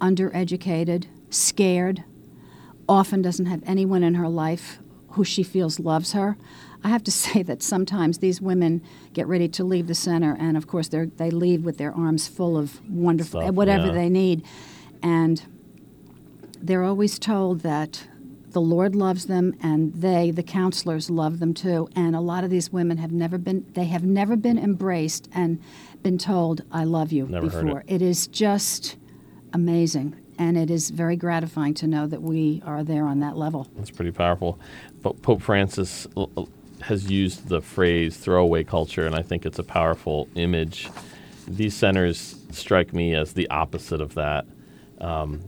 undereducated, 0.00 1.06
scared, 1.30 2.04
often 2.88 3.20
doesn't 3.20 3.46
have 3.46 3.62
anyone 3.66 4.02
in 4.02 4.14
her 4.14 4.28
life 4.28 4.78
who 5.10 5.24
she 5.24 5.42
feels 5.42 5.80
loves 5.80 6.12
her. 6.12 6.36
I 6.84 6.88
have 6.88 7.02
to 7.04 7.10
say 7.24 7.42
that 7.42 7.62
sometimes 7.62 8.18
these 8.18 8.40
women 8.40 8.82
get 9.12 9.26
ready 9.26 9.48
to 9.48 9.64
leave 9.64 9.88
the 9.88 9.94
center, 9.94 10.36
and 10.38 10.56
of 10.56 10.66
course 10.66 10.88
they're, 10.88 11.06
they 11.06 11.30
leave 11.30 11.64
with 11.64 11.78
their 11.78 11.92
arms 11.92 12.28
full 12.28 12.56
of 12.56 12.80
wonderful 12.88 13.40
Stuff, 13.40 13.54
whatever 13.54 13.86
yeah. 13.86 13.92
they 13.92 14.08
need, 14.08 14.44
and 15.02 15.42
they're 16.60 16.84
always 16.84 17.18
told 17.18 17.60
that 17.60 18.06
the 18.56 18.60
Lord 18.62 18.96
loves 18.96 19.26
them, 19.26 19.54
and 19.62 19.92
they, 19.92 20.30
the 20.30 20.42
counselors, 20.42 21.10
love 21.10 21.40
them 21.40 21.52
too. 21.52 21.90
And 21.94 22.16
a 22.16 22.20
lot 22.20 22.42
of 22.42 22.48
these 22.48 22.72
women 22.72 22.96
have 22.96 23.12
never 23.12 23.36
been 23.36 23.66
they 23.74 23.84
have 23.84 24.02
never 24.02 24.34
been 24.34 24.56
embraced 24.56 25.28
and 25.34 25.60
been 26.02 26.16
told, 26.16 26.62
"I 26.72 26.84
love 26.84 27.12
you" 27.12 27.26
Never 27.26 27.50
heard 27.50 27.66
before. 27.66 27.80
it. 27.80 27.96
it 27.96 28.00
is 28.00 28.28
just 28.28 28.96
amazing. 29.52 30.16
And 30.38 30.56
it 30.56 30.70
is 30.70 30.88
very 30.88 31.16
gratifying 31.16 31.74
to 31.74 31.86
know 31.86 32.06
that 32.06 32.22
we 32.22 32.62
are 32.64 32.82
there 32.82 33.04
on 33.04 33.20
that 33.20 33.36
level. 33.36 33.68
That's 33.76 33.90
pretty 33.90 34.10
powerful. 34.10 34.58
But 35.02 35.20
Pope 35.20 35.42
Francis 35.42 36.06
has 36.80 37.10
used 37.10 37.48
the 37.50 37.60
phrase 37.60 38.16
throwaway 38.16 38.64
culture, 38.64 39.04
and 39.04 39.14
I 39.14 39.20
think 39.20 39.44
it's 39.44 39.58
a 39.58 39.64
powerful 39.64 40.28
image. 40.34 40.88
These 41.46 41.74
centers 41.74 42.36
strike 42.52 42.94
me 42.94 43.14
as 43.14 43.34
the 43.34 43.50
opposite 43.50 44.00
of 44.00 44.14
that. 44.14 44.46
Um, 44.98 45.42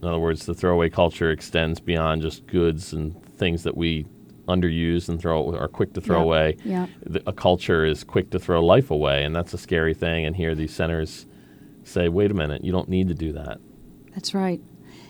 in 0.00 0.08
other 0.08 0.18
words, 0.18 0.46
the 0.46 0.54
throwaway 0.54 0.88
culture 0.88 1.30
extends 1.30 1.80
beyond 1.80 2.22
just 2.22 2.46
goods 2.46 2.92
and 2.92 3.14
things 3.36 3.62
that 3.64 3.76
we 3.76 4.06
underuse 4.46 5.08
and 5.08 5.20
throw 5.20 5.54
are 5.54 5.68
quick 5.68 5.92
to 5.94 6.00
throw 6.00 6.18
Yep, 6.18 6.24
away. 6.24 6.56
yep. 6.64 6.88
The, 7.04 7.22
a 7.28 7.32
culture 7.32 7.84
is 7.84 8.02
quick 8.04 8.30
to 8.30 8.38
throw 8.38 8.64
life 8.64 8.90
away, 8.90 9.24
and 9.24 9.34
that's 9.34 9.52
a 9.52 9.58
scary 9.58 9.94
thing. 9.94 10.24
And 10.24 10.34
here, 10.34 10.54
these 10.54 10.72
centers 10.74 11.26
say, 11.84 12.08
"Wait 12.08 12.30
a 12.30 12.34
minute, 12.34 12.64
you 12.64 12.72
don't 12.72 12.88
need 12.88 13.08
to 13.08 13.14
do 13.14 13.32
that." 13.32 13.58
That's 14.14 14.34
right. 14.34 14.60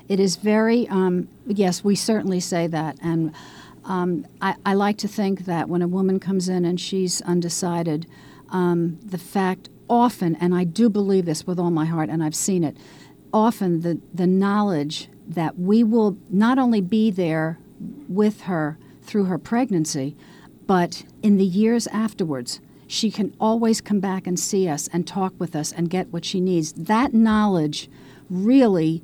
It 0.09 0.19
is 0.21 0.37
very, 0.37 0.89
um, 0.89 1.29
yes, 1.47 1.85
we 1.85 1.95
certainly 1.95 2.41
say 2.41 2.67
that. 2.69 2.97
And 3.03 3.33
Um, 3.85 4.27
I, 4.43 4.55
I, 4.67 4.75
like 4.75 4.99
to 4.99 5.09
think 5.09 5.47
that 5.47 5.67
when 5.71 5.81
a 5.81 5.89
woman 5.89 6.21
comes 6.21 6.47
in 6.47 6.67
and 6.67 6.79
she's 6.79 7.23
undecided, 7.23 8.07
um, 8.51 8.99
the 9.03 9.17
fact 9.17 9.71
often, 9.89 10.35
and 10.37 10.55
I 10.55 10.65
do 10.65 10.91
believe 10.91 11.25
this 11.25 11.47
with 11.47 11.59
all 11.59 11.71
my 11.71 11.87
heart, 11.87 12.11
and 12.11 12.23
I've 12.23 12.35
seen 12.35 12.65
it, 12.65 12.77
often 13.33 13.81
the, 13.81 14.01
the 14.13 14.27
knowledge 14.27 15.09
that 15.27 15.59
we 15.59 15.85
will 15.85 16.17
not 16.31 16.59
only 16.59 16.81
be 16.81 17.11
there 17.11 17.59
with 18.09 18.43
her 18.43 18.79
through 19.03 19.25
her 19.25 19.39
pregnancy, 19.39 20.17
but 20.67 21.05
in 21.23 21.37
the 21.37 21.45
years 21.45 21.87
afterwards, 21.89 22.61
she 22.87 23.11
can 23.11 23.35
always 23.39 23.81
come 23.81 24.01
back 24.01 24.27
and 24.27 24.39
see 24.41 24.69
us 24.69 24.89
and 24.93 25.07
talk 25.07 25.35
with 25.39 25.55
us 25.55 25.73
and 25.73 25.91
get 25.91 26.13
what 26.13 26.25
she 26.25 26.41
needs. 26.41 26.73
That 26.73 27.13
knowledge 27.13 27.91
really 28.31 29.03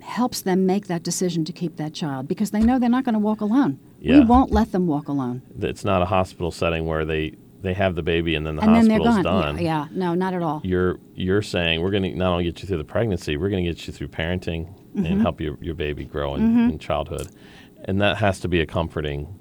helps 0.00 0.40
them 0.40 0.66
make 0.66 0.86
that 0.86 1.02
decision 1.02 1.44
to 1.44 1.52
keep 1.52 1.76
that 1.76 1.92
child 1.92 2.26
because 2.26 2.50
they 2.50 2.60
know 2.60 2.78
they're 2.78 2.88
not 2.88 3.04
going 3.04 3.14
to 3.14 3.18
walk 3.18 3.40
alone. 3.40 3.78
Yeah. 4.00 4.20
We 4.20 4.24
won't 4.24 4.50
let 4.50 4.72
them 4.72 4.86
walk 4.86 5.08
alone. 5.08 5.42
It's 5.58 5.84
not 5.84 6.00
a 6.00 6.06
hospital 6.06 6.50
setting 6.50 6.86
where 6.86 7.04
they 7.04 7.34
they 7.62 7.74
have 7.74 7.94
the 7.94 8.02
baby 8.02 8.34
and 8.34 8.46
then 8.46 8.56
the 8.56 8.62
and 8.62 8.76
hospital's 8.76 9.14
then 9.16 9.24
done. 9.24 9.56
Yeah, 9.56 9.62
yeah, 9.62 9.86
no, 9.92 10.14
not 10.14 10.34
at 10.34 10.42
all. 10.42 10.60
You're 10.64 10.98
you're 11.14 11.42
saying 11.42 11.82
we're 11.82 11.90
going 11.90 12.04
to 12.04 12.14
not 12.14 12.32
only 12.32 12.44
get 12.44 12.60
you 12.62 12.68
through 12.68 12.78
the 12.78 12.84
pregnancy, 12.84 13.36
we're 13.36 13.50
going 13.50 13.64
to 13.64 13.70
get 13.70 13.86
you 13.86 13.92
through 13.92 14.08
parenting 14.08 14.68
mm-hmm. 14.94 15.04
and 15.04 15.20
help 15.20 15.40
your, 15.40 15.58
your 15.60 15.74
baby 15.74 16.04
grow 16.04 16.34
in, 16.34 16.42
mm-hmm. 16.42 16.70
in 16.70 16.78
childhood. 16.78 17.28
And 17.84 18.00
that 18.00 18.18
has 18.18 18.40
to 18.40 18.48
be 18.48 18.60
a 18.60 18.66
comforting 18.66 19.38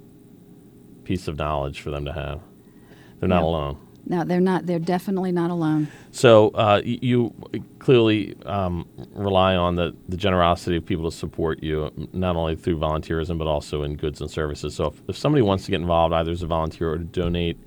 piece 1.04 1.28
of 1.28 1.38
knowledge 1.38 1.82
for 1.82 1.92
them 1.92 2.06
to 2.06 2.14
have. 2.14 2.42
They're 3.20 3.30
not 3.30 3.44
alone. 3.44 3.78
No, 4.06 4.24
they're 4.24 4.40
not. 4.40 4.66
They're 4.66 4.80
definitely 4.80 5.32
not 5.32 5.52
alone. 5.52 5.88
So 6.12 6.50
uh, 6.50 6.82
you 6.84 7.34
clearly 7.80 8.36
um, 8.46 8.88
rely 9.14 9.56
on 9.56 9.76
the, 9.76 9.96
the 10.08 10.18
generosity 10.18 10.78
of 10.78 10.86
people 10.86 11.12
to 11.12 11.16
support 11.16 11.62
you, 11.62 11.92
not 12.14 12.36
only 12.36 12.56
through 12.56 12.78
volunteerism 12.78 13.38
but 13.38 13.46
also 13.46 13.84
in 13.84 13.98
goods 13.98 14.22
and 14.22 14.32
services. 14.32 14.76
So 14.76 14.88
if, 14.88 15.02
if 15.10 15.18
somebody 15.18 15.42
wants 15.42 15.66
to 15.66 15.72
get 15.72 15.82
involved, 15.82 16.14
either 16.14 16.32
as 16.32 16.42
a 16.42 16.48
volunteer 16.48 16.92
or 16.92 16.98
to 16.98 17.04
donate, 17.04 17.60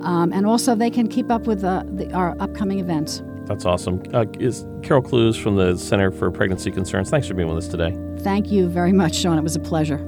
um, 0.00 0.32
and 0.32 0.46
also 0.46 0.74
they 0.74 0.90
can 0.90 1.08
keep 1.08 1.30
up 1.30 1.46
with 1.46 1.60
the, 1.60 1.86
the, 1.92 2.12
our 2.12 2.36
upcoming 2.40 2.78
events. 2.78 3.22
That's 3.46 3.64
awesome. 3.64 4.02
Uh, 4.12 4.24
is 4.40 4.66
Carol 4.82 5.02
Clues 5.02 5.36
from 5.36 5.56
the 5.56 5.76
Center 5.76 6.10
for 6.10 6.30
Pregnancy 6.30 6.70
Concerns? 6.70 7.10
Thanks 7.10 7.28
for 7.28 7.34
being 7.34 7.48
with 7.48 7.58
us 7.58 7.68
today. 7.68 7.96
Thank 8.18 8.50
you 8.50 8.68
very 8.68 8.92
much, 8.92 9.14
Sean. 9.14 9.38
It 9.38 9.42
was 9.42 9.54
a 9.54 9.60
pleasure. 9.60 9.98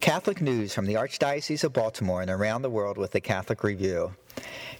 Catholic 0.00 0.40
news 0.40 0.74
from 0.74 0.86
the 0.86 0.94
Archdiocese 0.94 1.64
of 1.64 1.72
Baltimore 1.72 2.22
and 2.22 2.30
around 2.30 2.62
the 2.62 2.70
world 2.70 2.98
with 2.98 3.12
the 3.12 3.20
Catholic 3.20 3.64
Review. 3.64 4.12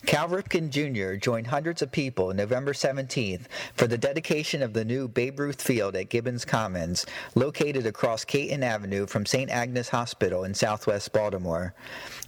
Cal 0.04 0.28
Ripken 0.28 0.70
Jr. 0.70 1.14
joined 1.14 1.46
hundreds 1.46 1.80
of 1.80 1.92
people 1.92 2.34
November 2.34 2.72
17th 2.72 3.42
for 3.74 3.86
the 3.86 3.96
dedication 3.96 4.60
of 4.60 4.72
the 4.72 4.84
new 4.84 5.06
Babe 5.06 5.38
Ruth 5.38 5.62
Field 5.62 5.94
at 5.94 6.08
Gibbons 6.08 6.44
Commons, 6.44 7.06
located 7.36 7.86
across 7.86 8.24
Caton 8.24 8.64
Avenue 8.64 9.06
from 9.06 9.24
St. 9.24 9.48
Agnes 9.48 9.90
Hospital 9.90 10.42
in 10.42 10.54
southwest 10.54 11.12
Baltimore. 11.12 11.72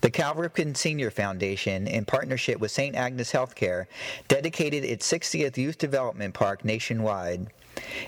The 0.03 0.11
Cal 0.11 0.35
Ripken 0.35 0.77
Senior 0.77 1.11
Foundation, 1.11 1.89
in 1.89 2.05
partnership 2.05 2.61
with 2.61 2.71
St. 2.71 2.95
Agnes 2.95 3.33
Healthcare, 3.33 3.87
dedicated 4.29 4.85
its 4.85 5.11
60th 5.11 5.57
Youth 5.57 5.79
Development 5.79 6.33
Park 6.33 6.65
nationwide. 6.65 7.49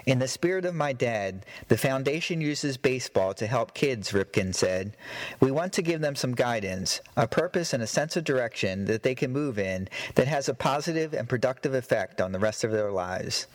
In 0.05 0.21
the 0.21 0.29
spirit 0.29 0.65
of 0.65 0.77
my 0.77 0.93
dad, 0.93 1.45
the 1.67 1.77
foundation 1.77 2.41
uses 2.41 2.77
baseball 2.77 3.35
to 3.35 3.47
help 3.49 3.75
kids, 3.75 4.13
Ripken 4.13 4.55
said. 4.55 4.97
We 5.41 5.51
want 5.51 5.73
to 5.73 5.83
give 5.83 6.01
them 6.01 6.15
some 6.15 6.35
guidance, 6.35 7.01
a 7.17 7.27
purpose, 7.27 7.73
and 7.73 7.83
a 7.83 7.87
sense 7.87 8.17
of 8.17 8.23
direction 8.23 8.85
that 8.85 9.03
they 9.03 9.17
can 9.17 9.33
move 9.33 9.56
in 9.59 9.89
that 10.15 10.29
has 10.29 10.49
a 10.49 10.55
positive 10.55 11.15
and 11.15 11.29
productive 11.29 11.75
effect 11.75 12.21
on 12.21 12.33
the 12.33 12.39
rest 12.39 12.65
of 12.65 12.73
their 12.73 12.91
lives. 12.91 13.47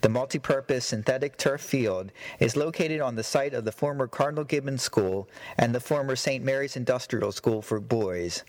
The 0.00 0.08
multi-purpose 0.08 0.86
synthetic 0.86 1.36
turf 1.36 1.60
field 1.60 2.12
is 2.40 2.56
located 2.56 3.00
on 3.00 3.14
the 3.14 3.22
site 3.22 3.54
of 3.54 3.64
the 3.64 3.72
former 3.72 4.06
Cardinal 4.06 4.44
Gibbons 4.44 4.82
School 4.82 5.28
and 5.58 5.74
the 5.74 5.80
former 5.80 6.16
St. 6.16 6.44
Mary's 6.44 6.76
Industrial 6.76 7.32
School 7.32 7.62
for 7.62 7.80
Boys. 7.80 8.44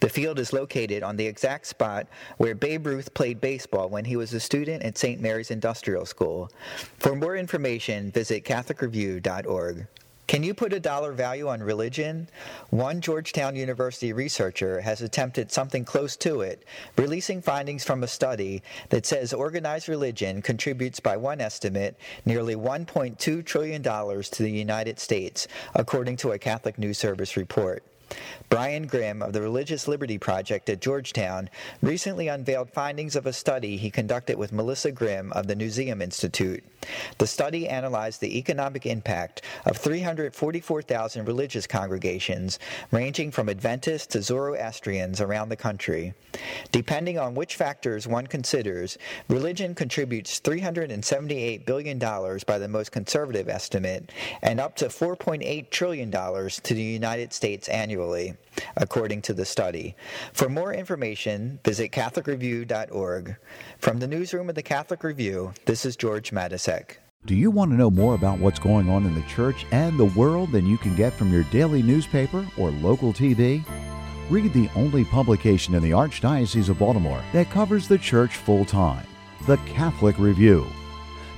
The 0.00 0.08
field 0.08 0.38
is 0.38 0.52
located 0.52 1.02
on 1.02 1.16
the 1.16 1.26
exact 1.26 1.66
spot 1.66 2.06
where 2.36 2.54
Babe 2.54 2.86
Ruth 2.86 3.12
played 3.14 3.40
baseball 3.40 3.88
when 3.88 4.04
he 4.04 4.16
was 4.16 4.32
a 4.32 4.40
student 4.40 4.82
at 4.82 4.98
St. 4.98 5.20
Mary's 5.20 5.50
Industrial 5.50 6.06
School. 6.06 6.50
For 6.98 7.14
more 7.14 7.36
information, 7.36 8.10
visit 8.10 8.44
CatholicReview.org. 8.44 9.86
Can 10.26 10.42
you 10.42 10.54
put 10.54 10.72
a 10.72 10.80
dollar 10.80 11.12
value 11.12 11.48
on 11.48 11.62
religion? 11.62 12.28
One 12.70 13.02
Georgetown 13.02 13.56
University 13.56 14.12
researcher 14.14 14.80
has 14.80 15.02
attempted 15.02 15.52
something 15.52 15.84
close 15.84 16.16
to 16.16 16.40
it, 16.40 16.64
releasing 16.96 17.42
findings 17.42 17.84
from 17.84 18.02
a 18.02 18.08
study 18.08 18.62
that 18.88 19.04
says 19.04 19.34
organized 19.34 19.88
religion 19.88 20.40
contributes, 20.40 20.98
by 20.98 21.18
one 21.18 21.42
estimate, 21.42 21.98
nearly 22.24 22.56
$1.2 22.56 23.44
trillion 23.44 23.82
to 23.82 24.42
the 24.42 24.50
United 24.50 24.98
States, 24.98 25.46
according 25.74 26.16
to 26.16 26.32
a 26.32 26.38
Catholic 26.38 26.78
News 26.78 26.96
Service 26.96 27.36
report. 27.36 27.84
Brian 28.48 28.86
Grim 28.86 29.22
of 29.22 29.32
the 29.32 29.42
Religious 29.42 29.88
Liberty 29.88 30.18
Project 30.18 30.68
at 30.68 30.80
Georgetown 30.80 31.50
recently 31.82 32.28
unveiled 32.28 32.70
findings 32.70 33.16
of 33.16 33.26
a 33.26 33.32
study 33.32 33.76
he 33.76 33.90
conducted 33.90 34.38
with 34.38 34.52
Melissa 34.52 34.92
Grim 34.92 35.32
of 35.32 35.46
the 35.46 35.56
Newseum 35.56 36.02
Institute. 36.02 36.62
The 37.18 37.26
study 37.26 37.68
analyzed 37.68 38.20
the 38.20 38.38
economic 38.38 38.86
impact 38.86 39.42
of 39.66 39.76
344,000 39.76 41.26
religious 41.26 41.66
congregations, 41.66 42.58
ranging 42.90 43.30
from 43.30 43.48
Adventists 43.48 44.06
to 44.08 44.22
Zoroastrians 44.22 45.20
around 45.20 45.48
the 45.48 45.56
country. 45.56 46.14
Depending 46.72 47.18
on 47.18 47.34
which 47.34 47.56
factors 47.56 48.06
one 48.06 48.26
considers, 48.26 48.98
religion 49.28 49.74
contributes 49.74 50.40
$378 50.40 51.66
billion 51.66 51.98
by 51.98 52.58
the 52.58 52.68
most 52.68 52.92
conservative 52.92 53.48
estimate, 53.48 54.12
and 54.42 54.60
up 54.60 54.76
to 54.76 54.86
$4.8 54.86 55.70
trillion 55.70 56.10
to 56.10 56.74
the 56.74 56.82
United 56.82 57.32
States 57.32 57.68
annually 57.68 58.34
according 58.76 59.22
to 59.22 59.34
the 59.34 59.44
study. 59.44 59.96
For 60.32 60.48
more 60.48 60.72
information, 60.72 61.58
visit 61.64 61.92
CatholicReview.org. 61.92 63.36
From 63.78 63.98
the 63.98 64.06
newsroom 64.06 64.48
of 64.48 64.54
the 64.54 64.62
Catholic 64.62 65.02
Review, 65.02 65.52
this 65.66 65.84
is 65.84 65.96
George 65.96 66.32
Matysek. 66.74 66.96
Do 67.26 67.34
you 67.34 67.50
want 67.50 67.70
to 67.70 67.76
know 67.76 67.90
more 67.90 68.14
about 68.14 68.38
what's 68.38 68.58
going 68.58 68.90
on 68.90 69.06
in 69.06 69.14
the 69.14 69.22
church 69.22 69.64
and 69.72 69.98
the 69.98 70.04
world 70.04 70.52
than 70.52 70.66
you 70.66 70.76
can 70.76 70.94
get 70.94 71.12
from 71.14 71.32
your 71.32 71.44
daily 71.44 71.82
newspaper 71.82 72.46
or 72.58 72.70
local 72.70 73.12
TV? 73.12 73.64
Read 74.28 74.52
the 74.52 74.68
only 74.74 75.04
publication 75.04 75.74
in 75.74 75.82
the 75.82 75.90
Archdiocese 75.90 76.68
of 76.68 76.78
Baltimore 76.78 77.22
that 77.32 77.50
covers 77.50 77.88
the 77.88 77.98
church 77.98 78.36
full 78.36 78.64
time 78.64 79.06
the 79.46 79.56
Catholic 79.58 80.18
Review. 80.18 80.66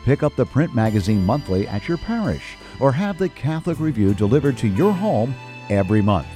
Pick 0.04 0.22
up 0.22 0.36
the 0.36 0.46
print 0.46 0.74
magazine 0.74 1.24
monthly 1.24 1.66
at 1.66 1.88
your 1.88 1.98
parish 1.98 2.56
or 2.78 2.92
have 2.92 3.18
the 3.18 3.28
Catholic 3.30 3.80
Review 3.80 4.14
delivered 4.14 4.56
to 4.58 4.68
your 4.68 4.92
home 4.92 5.34
every 5.70 6.00
month. 6.00 6.28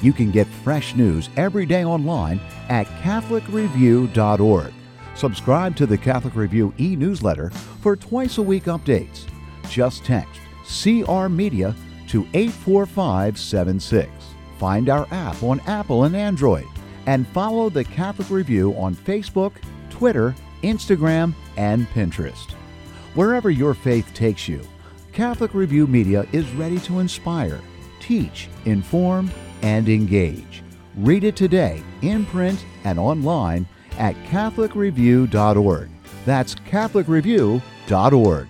You 0.00 0.12
can 0.12 0.32
get 0.32 0.48
fresh 0.48 0.96
news 0.96 1.30
every 1.36 1.66
day 1.66 1.84
online 1.84 2.40
at 2.68 2.86
CatholicReview.org. 3.02 4.72
Subscribe 5.14 5.76
to 5.76 5.86
the 5.86 5.98
Catholic 5.98 6.34
Review 6.34 6.74
e 6.78 6.96
newsletter 6.96 7.50
for 7.80 7.96
twice 7.96 8.38
a 8.38 8.42
week 8.42 8.64
updates. 8.64 9.26
Just 9.68 10.04
text 10.04 10.40
CR 10.64 11.28
Media 11.28 11.74
to 12.08 12.26
84576. 12.34 14.10
Find 14.58 14.88
our 14.88 15.06
app 15.10 15.42
on 15.42 15.60
Apple 15.60 16.04
and 16.04 16.16
Android. 16.16 16.66
And 17.06 17.26
follow 17.28 17.68
the 17.68 17.84
Catholic 17.84 18.30
Review 18.30 18.72
on 18.76 18.94
Facebook, 18.94 19.52
Twitter, 19.90 20.34
Instagram, 20.62 21.34
and 21.56 21.86
Pinterest. 21.88 22.52
Wherever 23.14 23.50
your 23.50 23.74
faith 23.74 24.12
takes 24.14 24.48
you, 24.48 24.60
Catholic 25.12 25.54
Review 25.54 25.86
Media 25.86 26.26
is 26.32 26.50
ready 26.52 26.78
to 26.80 26.98
inspire, 26.98 27.60
teach, 28.00 28.48
inform, 28.64 29.30
and 29.62 29.88
engage. 29.88 30.62
Read 30.96 31.24
it 31.24 31.36
today 31.36 31.82
in 32.02 32.24
print 32.26 32.64
and 32.84 32.98
online 32.98 33.66
at 33.98 34.14
CatholicReview.org. 34.26 35.88
That's 36.24 36.54
CatholicReview.org. 36.54 38.48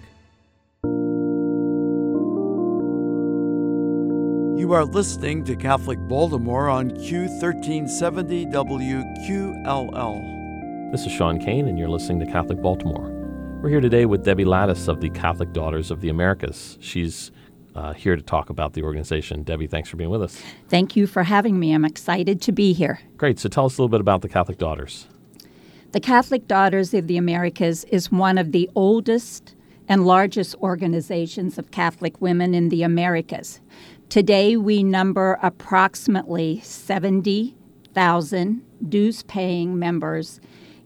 You 4.65 4.73
are 4.73 4.85
listening 4.85 5.45
to 5.45 5.57
Catholic 5.57 5.99
Baltimore 6.09 6.69
on 6.71 6.91
Q1370 6.93 8.51
WQLL. 8.51 10.21
This 10.91 11.05
is 11.05 11.13
Sean 11.13 11.39
Kane, 11.39 11.67
and 11.69 11.79
you're 11.79 11.89
listening 11.89 12.21
to 12.21 12.27
Catholic 12.27 12.63
Baltimore. 12.63 13.11
We're 13.63 13.69
here 13.69 13.81
today 13.81 14.07
with 14.07 14.25
Debbie 14.25 14.45
Lattus 14.45 14.89
of 14.89 15.01
the 15.01 15.11
Catholic 15.11 15.53
Daughters 15.53 15.91
of 15.91 16.01
the 16.01 16.09
Americas. 16.09 16.79
She's 16.81 17.33
uh, 17.75 17.93
here 17.93 18.15
to 18.15 18.23
talk 18.23 18.49
about 18.49 18.75
the 18.75 18.83
organization. 18.83 19.43
Debbie, 19.43 19.67
thanks 19.67 19.89
for 19.89 19.97
being 19.97 20.11
with 20.11 20.23
us. 20.23 20.41
Thank 20.69 20.97
you 20.97 21.07
for 21.07 21.25
having 21.25 21.59
me. 21.59 21.73
I'm 21.73 21.85
excited 21.85 22.41
to 22.43 22.53
be 22.53 22.73
here. 22.73 23.01
Great. 23.17 23.39
So 23.39 23.49
tell 23.49 23.67
us 23.67 23.77
a 23.77 23.83
little 23.83 23.91
bit 23.91 24.01
about 24.01 24.23
the 24.23 24.29
Catholic 24.29 24.59
Daughters. 24.59 25.07
The 25.95 26.01
Catholic 26.01 26.47
Daughters 26.49 26.93
of 26.93 27.07
the 27.07 27.17
Americas 27.17 27.85
is 27.85 28.11
one 28.11 28.37
of 28.37 28.51
the 28.51 28.69
oldest 28.75 29.55
and 29.87 30.05
largest 30.05 30.57
organizations 30.57 31.57
of 31.57 31.71
Catholic 31.71 32.21
women 32.21 32.53
in 32.53 32.69
the 32.69 32.83
Americas. 32.83 33.61
Today, 34.09 34.57
we 34.57 34.83
number 34.83 35.39
approximately 35.41 36.59
70,000 36.65 38.63
dues 38.89 39.23
paying 39.23 39.79
members 39.79 40.41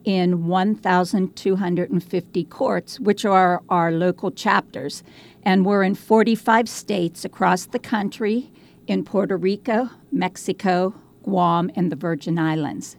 in 0.04 0.46
1,250 0.46 2.44
courts, 2.44 3.00
which 3.00 3.24
are 3.24 3.62
our 3.70 3.90
local 3.90 4.30
chapters. 4.30 5.02
And 5.42 5.64
we're 5.64 5.84
in 5.84 5.94
45 5.94 6.68
states 6.68 7.24
across 7.24 7.64
the 7.64 7.78
country 7.78 8.52
in 8.86 9.04
Puerto 9.04 9.38
Rico, 9.38 9.88
Mexico, 10.12 10.92
Guam, 11.22 11.70
and 11.74 11.90
the 11.90 11.96
Virgin 11.96 12.38
Islands. 12.38 12.98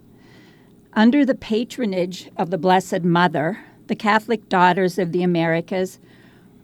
Under 1.00 1.24
the 1.26 1.34
patronage 1.34 2.30
of 2.36 2.50
the 2.50 2.58
Blessed 2.58 3.04
Mother, 3.04 3.60
the 3.88 3.96
Catholic 3.96 4.50
Daughters 4.50 5.00
of 5.00 5.14
the 5.14 5.24
Americas 5.24 5.98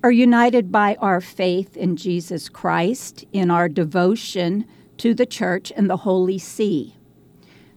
are 0.03 0.11
united 0.11 0.73
by 0.73 0.95
our 0.95 1.21
faith 1.21 1.77
in 1.77 1.95
Jesus 1.95 2.49
Christ, 2.49 3.23
in 3.31 3.49
our 3.49 3.69
devotion 3.69 4.65
to 4.97 5.13
the 5.13 5.25
Church 5.25 5.71
and 5.77 5.89
the 5.89 5.95
Holy 5.95 6.37
See. 6.37 6.97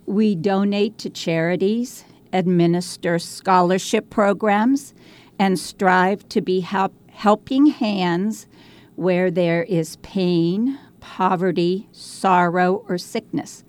We 0.05 0.35
donate 0.35 0.99
to 0.99 1.11
charities, 1.11 2.05
administer 2.33 3.21
scholarship 3.21 4.11
programs, 4.11 4.95
and 5.38 5.61
strive 5.61 6.29
to 6.31 6.41
be 6.41 6.59
help, 6.59 6.93
helping 7.12 7.67
hands 7.67 8.49
where 8.97 9.31
there 9.31 9.62
is 9.62 9.95
pain, 10.03 10.77
poverty, 10.99 11.88
sorrow, 11.93 12.85
or 12.88 12.99
sickness. 12.99 13.62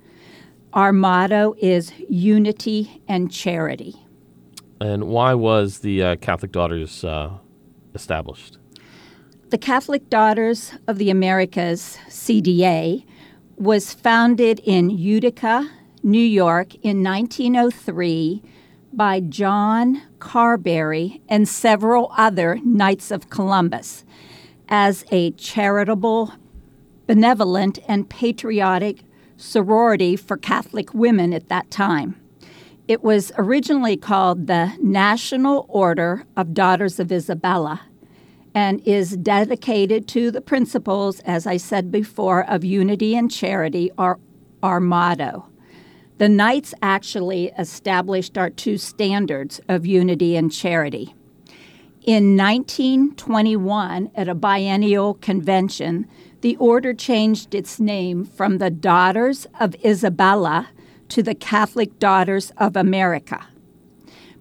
Our 0.74 0.94
motto 0.94 1.56
is 1.58 1.92
unity 2.08 3.02
and 3.08 3.32
charity. 3.32 3.96
And 4.80 5.06
why 5.06 5.34
was 5.34 5.80
the 5.80 6.04
uh, 6.04 6.16
Catholic 6.18 6.52
Daughters 6.52 7.04
uh, 7.04 7.32
established? 7.96 8.60
The 9.50 9.58
Catholic 9.58 10.12
Daughters 10.12 10.74
of 10.88 11.00
the 11.00 11.10
Americas, 11.10 11.98
CDA, 12.08 13.04
was 13.56 13.94
founded 13.96 14.62
in 14.64 14.92
Utica, 14.92 15.70
New 16.04 16.20
York 16.22 16.76
in 16.76 17.04
1903 17.04 18.44
by 18.94 19.20
John 19.22 20.04
Carberry 20.20 21.20
and 21.28 21.50
several 21.50 22.12
other 22.16 22.60
Knights 22.64 23.10
of 23.10 23.30
Columbus 23.32 24.06
as 24.70 25.04
a 25.12 25.32
charitable, 25.32 26.34
benevolent, 27.08 27.80
and 27.88 28.08
patriotic 28.08 29.00
sorority 29.40 30.16
for 30.16 30.38
Catholic 30.38 30.94
women 30.94 31.34
at 31.34 31.50
that 31.50 31.72
time. 31.72 32.20
It 32.88 33.04
was 33.04 33.32
originally 33.38 33.98
called 33.98 34.48
the 34.48 34.74
National 34.82 35.66
Order 35.70 36.26
of 36.36 36.54
Daughters 36.54 37.00
of 37.00 37.12
Isabella 37.12 37.82
and 38.54 38.82
is 38.86 39.16
dedicated 39.16 40.08
to 40.10 40.32
the 40.32 40.42
principles, 40.42 41.20
as 41.22 41.46
I 41.46 41.58
said 41.58 41.92
before, 41.92 42.44
of 42.50 42.66
unity 42.66 43.16
and 43.16 43.32
charity, 43.32 43.92
our, 43.98 44.20
our 44.64 44.80
motto. 44.80 45.48
The 46.18 46.30
Knights 46.30 46.74
actually 46.82 47.52
established 47.58 48.38
our 48.38 48.50
two 48.50 48.78
standards 48.78 49.62
of 49.70 49.86
unity 49.86 50.36
and 50.36 50.52
charity. 50.52 51.14
In 52.02 52.36
1921, 52.36 54.10
at 54.16 54.28
a 54.28 54.36
biennial 54.36 55.14
convention, 55.14 56.08
the 56.42 56.56
order 56.58 56.94
changed 56.94 57.54
its 57.54 57.80
name 57.80 58.26
from 58.26 58.58
the 58.58 58.70
Daughters 58.70 59.46
of 59.60 59.76
Isabella 59.84 60.70
to 61.10 61.22
the 61.24 61.36
Catholic 61.36 62.00
Daughters 62.00 62.52
of 62.58 62.76
America. 62.76 63.48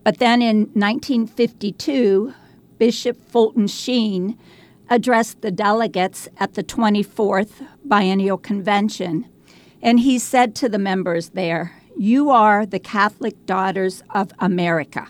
But 0.05 0.19
then 0.19 0.41
in 0.41 0.61
1952, 0.75 2.33
Bishop 2.79 3.21
Fulton 3.29 3.67
Sheen 3.67 4.39
addressed 4.89 5.43
the 5.43 5.51
delegates 5.51 6.29
at 6.39 6.55
the 6.55 6.63
24th 6.63 7.67
Biennial 7.85 8.39
Convention, 8.39 9.27
and 9.83 10.01
he 10.01 10.19
said 10.19 10.55
to 10.57 10.69
the 10.69 10.79
members 10.79 11.31
there, 11.31 11.83
You 11.97 12.31
are 12.31 12.65
the 12.65 12.79
Catholic 12.79 13.45
Daughters 13.45 14.03
of 14.15 14.33
America. 14.39 15.09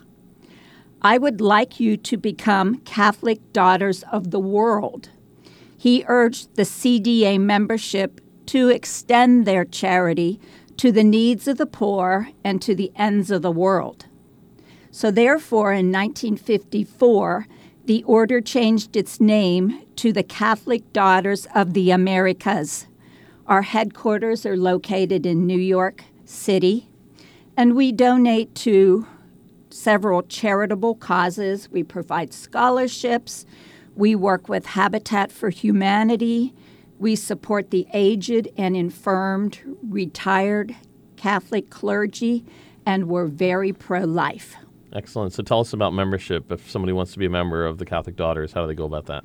I 1.00 1.18
would 1.18 1.40
like 1.40 1.78
you 1.78 1.96
to 1.96 2.16
become 2.16 2.78
Catholic 2.78 3.52
Daughters 3.52 4.02
of 4.10 4.30
the 4.30 4.40
World. 4.40 5.10
He 5.78 6.04
urged 6.08 6.56
the 6.56 6.64
CDA 6.64 7.40
membership 7.40 8.20
to 8.46 8.68
extend 8.68 9.46
their 9.46 9.64
charity 9.64 10.40
to 10.76 10.90
the 10.90 11.04
needs 11.04 11.46
of 11.46 11.56
the 11.56 11.66
poor 11.66 12.30
and 12.42 12.60
to 12.62 12.74
the 12.74 12.90
ends 12.96 13.30
of 13.30 13.42
the 13.42 13.52
world. 13.52 14.06
So, 14.90 15.12
therefore, 15.12 15.72
in 15.72 15.92
1954, 15.92 17.46
the 17.84 18.02
order 18.04 18.40
changed 18.40 18.96
its 18.96 19.20
name 19.20 19.82
to 19.96 20.12
the 20.12 20.24
Catholic 20.24 20.92
Daughters 20.92 21.46
of 21.54 21.74
the 21.74 21.92
Americas. 21.92 22.88
Our 23.46 23.62
headquarters 23.62 24.44
are 24.44 24.56
located 24.56 25.24
in 25.24 25.46
New 25.46 25.58
York 25.58 26.02
City, 26.24 26.88
and 27.56 27.76
we 27.76 27.92
donate 27.92 28.54
to 28.56 29.06
several 29.70 30.22
charitable 30.22 30.96
causes. 30.96 31.70
We 31.70 31.82
provide 31.84 32.34
scholarships. 32.34 33.46
We 33.98 34.14
work 34.14 34.48
with 34.48 34.64
Habitat 34.64 35.32
for 35.32 35.50
Humanity. 35.50 36.54
We 37.00 37.16
support 37.16 37.72
the 37.72 37.84
aged 37.92 38.46
and 38.56 38.76
infirmed, 38.76 39.58
retired 39.82 40.76
Catholic 41.16 41.68
clergy, 41.70 42.44
and 42.86 43.08
we're 43.08 43.26
very 43.26 43.72
pro 43.72 44.04
life. 44.04 44.54
Excellent. 44.92 45.32
So 45.32 45.42
tell 45.42 45.58
us 45.58 45.72
about 45.72 45.94
membership. 45.94 46.52
If 46.52 46.70
somebody 46.70 46.92
wants 46.92 47.10
to 47.14 47.18
be 47.18 47.26
a 47.26 47.30
member 47.30 47.66
of 47.66 47.78
the 47.78 47.84
Catholic 47.84 48.14
Daughters, 48.14 48.52
how 48.52 48.60
do 48.60 48.68
they 48.68 48.74
go 48.74 48.84
about 48.84 49.06
that? 49.06 49.24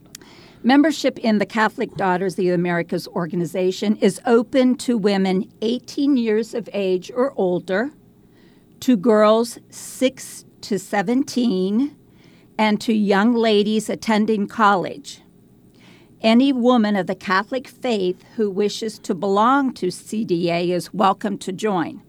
Membership 0.64 1.20
in 1.20 1.38
the 1.38 1.46
Catholic 1.46 1.94
Daughters 1.94 2.34
of 2.34 2.38
the 2.38 2.50
Americas 2.50 3.08
organization 3.10 3.96
is 3.98 4.20
open 4.26 4.76
to 4.78 4.98
women 4.98 5.52
18 5.62 6.18
years 6.18 6.56
of 6.56 6.68
age 6.74 7.12
or 7.14 7.32
older, 7.36 7.92
to 8.80 8.98
girls 8.98 9.60
6 9.70 10.46
to 10.62 10.80
17, 10.80 11.96
and 12.58 12.80
to 12.82 12.94
young 12.94 13.34
ladies 13.34 13.90
attending 13.90 14.48
college. 14.48 15.22
Any 16.22 16.54
woman 16.54 16.96
of 16.96 17.08
the 17.08 17.16
Catholic 17.16 17.68
faith 17.68 18.24
who 18.36 18.50
wishes 18.50 18.98
to 19.00 19.14
belong 19.14 19.74
to 19.74 19.88
CDA 19.88 20.70
is 20.70 20.94
welcome 20.94 21.38
to 21.40 21.52
join. 21.52 22.02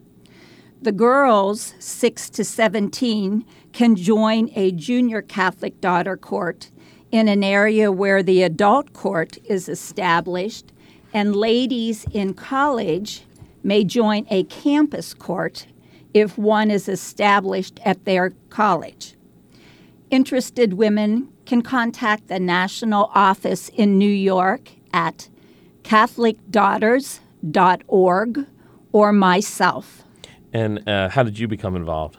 The 0.81 0.91
girls, 0.91 1.73
6 1.79 2.29
to 2.31 2.43
17, 2.43 3.43
can 3.73 3.95
join 3.95 4.51
a 4.55 4.71
junior 4.71 5.21
Catholic 5.21 5.81
daughter 5.81 6.15
court 6.15 6.69
in 7.11 7.27
an 7.27 7.43
area 7.43 7.91
where 7.91 8.21
the 8.21 8.43
adult 8.43 8.93
court 8.93 9.37
is 9.45 9.67
established, 9.67 10.71
and 11.13 11.35
ladies 11.35 12.05
in 12.13 12.33
college 12.33 13.25
may 13.63 13.83
join 13.83 14.27
a 14.29 14.43
campus 14.43 15.13
court 15.13 15.67
if 16.13 16.37
one 16.37 16.69
is 16.71 16.87
established 16.87 17.79
at 17.83 18.05
their 18.05 18.33
college. 18.49 19.14
Interested 20.09 20.73
women 20.73 21.29
can 21.45 21.61
contact 21.61 22.27
the 22.27 22.39
national 22.39 23.11
office 23.13 23.69
in 23.69 23.97
New 23.97 24.09
York 24.09 24.71
at 24.93 25.29
CatholicDaughters.org 25.83 28.45
or 28.91 29.11
myself. 29.11 30.03
And 30.53 30.87
uh, 30.87 31.09
how 31.09 31.23
did 31.23 31.39
you 31.39 31.47
become 31.47 31.75
involved? 31.75 32.17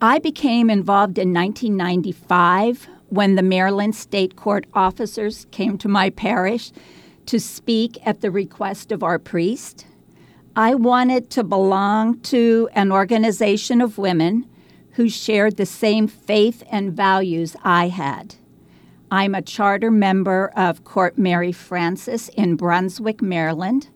I 0.00 0.18
became 0.18 0.70
involved 0.70 1.18
in 1.18 1.34
1995 1.34 2.88
when 3.08 3.34
the 3.34 3.42
Maryland 3.42 3.94
State 3.94 4.36
Court 4.36 4.66
officers 4.72 5.46
came 5.50 5.76
to 5.78 5.88
my 5.88 6.10
parish 6.10 6.72
to 7.26 7.38
speak 7.38 7.98
at 8.06 8.20
the 8.20 8.30
request 8.30 8.90
of 8.90 9.02
our 9.02 9.18
priest. 9.18 9.86
I 10.56 10.74
wanted 10.74 11.30
to 11.30 11.44
belong 11.44 12.20
to 12.20 12.68
an 12.72 12.90
organization 12.90 13.80
of 13.80 13.98
women 13.98 14.49
who 15.00 15.08
shared 15.08 15.56
the 15.56 15.64
same 15.64 16.06
faith 16.06 16.62
and 16.70 16.92
values 16.92 17.56
I 17.64 17.88
had. 17.88 18.34
I'm 19.10 19.34
a 19.34 19.40
charter 19.40 19.90
member 19.90 20.52
of 20.54 20.84
Court 20.84 21.16
Mary 21.16 21.52
Frances 21.52 22.28
in 22.36 22.56
Brunswick, 22.56 23.22
Maryland 23.22 23.88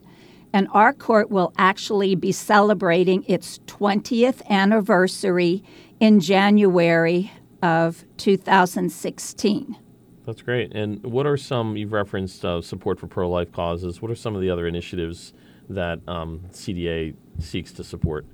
and 0.55 0.67
our 0.73 0.95
court 0.95 1.31
will 1.31 1.53
actually 1.59 2.15
be 2.15 2.33
celebrating 2.33 3.23
its 3.27 3.59
20th 3.67 4.41
anniversary 4.49 5.63
in 6.01 6.21
January 6.21 7.31
of 7.61 8.05
2016. 8.17 9.77
That's 10.25 10.41
great. 10.41 10.73
And 10.75 11.05
what 11.05 11.27
are 11.27 11.37
some, 11.37 11.77
you've 11.77 11.93
referenced 11.93 12.45
uh, 12.45 12.63
support 12.63 12.99
for 12.99 13.09
pro 13.09 13.29
life 13.29 13.53
causes. 13.53 14.01
What 14.01 14.11
are 14.11 14.15
some 14.15 14.37
of 14.37 14.41
the 14.41 14.49
other 14.49 14.67
initiatives 14.67 15.35
that 15.69 15.99
um, 16.09 16.45
CDA 16.53 17.15
seeks 17.41 17.73
to 17.73 17.85
support? 17.85 18.25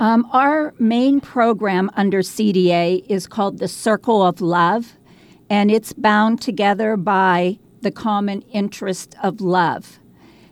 Um, 0.00 0.26
our 0.32 0.72
main 0.78 1.20
program 1.20 1.90
under 1.94 2.20
CDA 2.20 3.04
is 3.06 3.26
called 3.26 3.58
the 3.58 3.68
Circle 3.68 4.22
of 4.22 4.40
Love, 4.40 4.96
and 5.50 5.70
it's 5.70 5.92
bound 5.92 6.40
together 6.40 6.96
by 6.96 7.58
the 7.82 7.90
common 7.90 8.40
interest 8.50 9.14
of 9.22 9.42
love. 9.42 9.98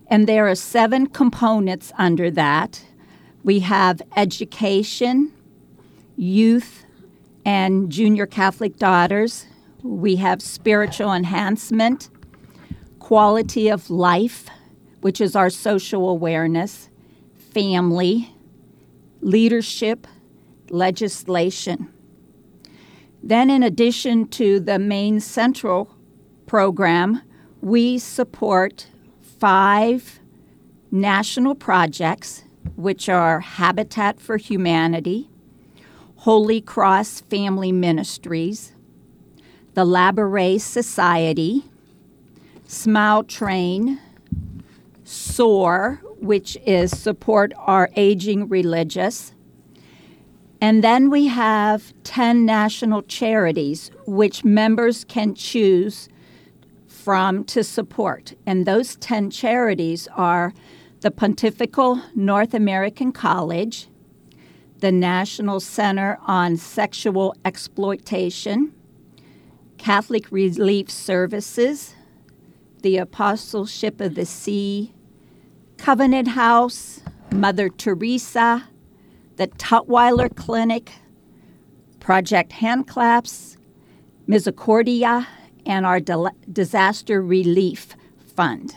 And 0.07 0.27
there 0.27 0.47
are 0.49 0.55
seven 0.55 1.07
components 1.07 1.93
under 1.97 2.31
that. 2.33 2.85
We 3.43 3.61
have 3.61 4.03
education, 4.19 5.33
youth, 6.15 6.85
and 7.47 7.91
junior 7.91 8.27
Catholic 8.27 8.77
daughters. 8.77 9.47
We 9.83 10.17
have 10.17 10.43
spiritual 10.43 11.15
enhancement, 11.15 12.11
quality 12.99 13.71
of 13.71 13.89
life, 13.89 14.47
which 15.01 15.23
is 15.23 15.35
our 15.35 15.49
social 15.49 16.11
awareness, 16.11 16.91
family, 17.39 18.35
leadership, 19.21 20.07
legislation. 20.71 21.93
Then, 23.23 23.51
in 23.51 23.63
addition 23.63 24.29
to 24.29 24.61
the 24.61 24.79
main 24.79 25.21
central 25.21 25.95
program, 26.47 27.23
we 27.61 27.99
support 27.99 28.87
five 29.21 30.21
national 30.91 31.55
projects, 31.55 32.45
which 32.77 33.09
are 33.09 33.41
Habitat 33.41 34.21
for 34.21 34.37
Humanity, 34.37 35.29
Holy 36.17 36.61
Cross 36.61 37.23
Family 37.23 37.73
Ministries, 37.73 38.73
the 39.75 39.85
Labouré 39.85 40.61
Society, 40.61 41.65
Smile 42.67 43.25
Train, 43.25 44.01
SOAR, 45.05 46.01
which 46.21 46.57
is 46.67 46.97
support 46.97 47.53
our 47.59 47.91
aging 47.97 48.49
religious. 48.49 49.33
And 50.61 50.83
then 50.83 51.11
we 51.11 51.27
have 51.29 51.95
10 52.05 52.45
national 52.45 53.03
charities 53.03 53.91
which 54.07 54.45
members 54.45 55.05
can 55.05 55.35
choose 55.35 56.09
from 56.87 57.45
to 57.45 57.63
support. 57.63 58.35
And 58.45 58.67
those 58.67 58.97
10 58.97 59.31
charities 59.31 60.09
are 60.17 60.53
the 61.01 61.11
Pontifical 61.11 62.03
North 62.15 62.55
American 62.55 63.13
College, 63.13 63.89
the 64.81 64.91
National 64.91 65.61
Center 65.61 66.19
on 66.27 66.57
Sexual 66.57 67.35
Exploitation, 67.45 68.73
Catholic 69.77 70.31
Relief 70.33 70.91
Services, 70.91 71.95
the 72.83 72.97
Apostleship 72.97 74.01
of 74.01 74.17
the 74.17 74.27
Sea, 74.27 74.93
Covenant 75.89 76.29
House, 76.29 77.01
Mother 77.33 77.71
Teresa, 77.71 78.69
the 79.37 79.49
Tutwiler 79.49 80.29
Clinic, 80.37 80.93
Project 81.99 82.53
Handclasp, 82.53 83.57
Misericordia, 84.27 85.27
and 85.65 85.87
our 85.87 85.99
Disaster 85.99 87.23
Relief 87.23 87.97
Fund. 88.37 88.77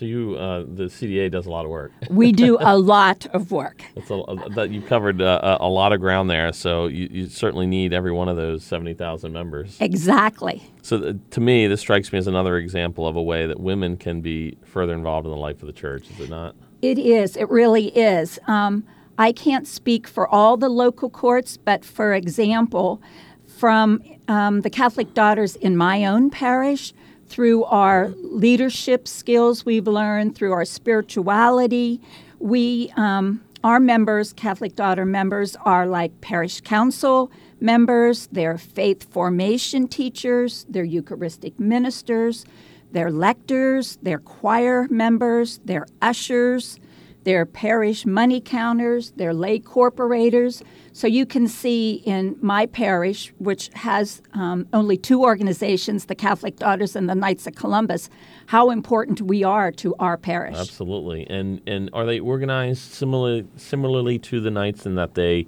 So 0.00 0.06
you, 0.06 0.34
uh, 0.36 0.60
the 0.60 0.84
CDA 0.84 1.30
does 1.30 1.44
a 1.44 1.50
lot 1.50 1.66
of 1.66 1.70
work. 1.70 1.92
we 2.08 2.32
do 2.32 2.56
a 2.60 2.78
lot 2.78 3.26
of 3.34 3.52
work. 3.52 3.84
That's 3.94 4.10
a, 4.10 4.22
that 4.54 4.70
you've 4.70 4.86
covered 4.86 5.20
uh, 5.20 5.58
a 5.60 5.68
lot 5.68 5.92
of 5.92 6.00
ground 6.00 6.30
there. 6.30 6.54
So 6.54 6.86
you, 6.86 7.06
you 7.10 7.28
certainly 7.28 7.66
need 7.66 7.92
every 7.92 8.10
one 8.10 8.26
of 8.26 8.38
those 8.38 8.64
seventy 8.64 8.94
thousand 8.94 9.34
members. 9.34 9.76
Exactly. 9.78 10.62
So 10.80 10.98
th- 10.98 11.16
to 11.32 11.40
me, 11.42 11.66
this 11.66 11.82
strikes 11.82 12.14
me 12.14 12.18
as 12.18 12.26
another 12.26 12.56
example 12.56 13.06
of 13.06 13.14
a 13.14 13.22
way 13.22 13.46
that 13.46 13.60
women 13.60 13.98
can 13.98 14.22
be 14.22 14.56
further 14.64 14.94
involved 14.94 15.26
in 15.26 15.32
the 15.32 15.38
life 15.38 15.60
of 15.60 15.66
the 15.66 15.74
church. 15.74 16.10
Is 16.12 16.20
it 16.20 16.30
not? 16.30 16.56
It 16.80 16.98
is. 16.98 17.36
It 17.36 17.50
really 17.50 17.88
is. 17.88 18.38
Um, 18.46 18.84
I 19.18 19.32
can't 19.32 19.68
speak 19.68 20.06
for 20.06 20.26
all 20.26 20.56
the 20.56 20.70
local 20.70 21.10
courts, 21.10 21.58
but 21.58 21.84
for 21.84 22.14
example, 22.14 23.02
from 23.46 24.02
um, 24.28 24.62
the 24.62 24.70
Catholic 24.70 25.12
Daughters 25.12 25.56
in 25.56 25.76
my 25.76 26.06
own 26.06 26.30
parish 26.30 26.94
through 27.30 27.64
our 27.64 28.08
leadership 28.22 29.06
skills 29.06 29.64
we've 29.64 29.86
learned, 29.86 30.34
through 30.34 30.52
our 30.52 30.64
spirituality. 30.64 32.00
We, 32.40 32.92
um, 32.96 33.42
our 33.62 33.78
members, 33.78 34.32
Catholic 34.32 34.74
Daughter 34.74 35.06
members, 35.06 35.56
are 35.64 35.86
like 35.86 36.20
parish 36.20 36.60
council 36.60 37.30
members, 37.60 38.28
they're 38.32 38.58
faith 38.58 39.10
formation 39.12 39.86
teachers, 39.86 40.66
they're 40.68 40.82
Eucharistic 40.82 41.58
ministers, 41.60 42.44
they're 42.90 43.12
lectors, 43.12 43.98
they're 44.02 44.18
choir 44.18 44.88
members, 44.90 45.60
they're 45.64 45.86
ushers, 46.02 46.80
they're 47.24 47.46
parish 47.46 48.06
money 48.06 48.40
counters, 48.40 49.12
they're 49.16 49.34
lay 49.34 49.58
corporators. 49.60 50.62
So 50.92 51.06
you 51.06 51.24
can 51.24 51.46
see 51.46 52.02
in 52.04 52.36
my 52.40 52.66
parish, 52.66 53.32
which 53.38 53.70
has 53.74 54.22
um, 54.32 54.66
only 54.72 54.96
two 54.96 55.22
organizations, 55.22 56.06
the 56.06 56.14
Catholic 56.14 56.56
Daughters 56.56 56.96
and 56.96 57.08
the 57.08 57.14
Knights 57.14 57.46
of 57.46 57.54
Columbus, 57.54 58.10
how 58.46 58.70
important 58.70 59.22
we 59.22 59.44
are 59.44 59.70
to 59.72 59.94
our 59.98 60.16
parish. 60.16 60.56
Absolutely. 60.56 61.26
And 61.30 61.60
and 61.66 61.90
are 61.92 62.06
they 62.06 62.18
organized 62.18 62.92
similarly 62.92 63.46
similarly 63.56 64.18
to 64.20 64.40
the 64.40 64.50
Knights 64.50 64.86
in 64.86 64.94
that 64.96 65.14
they 65.14 65.46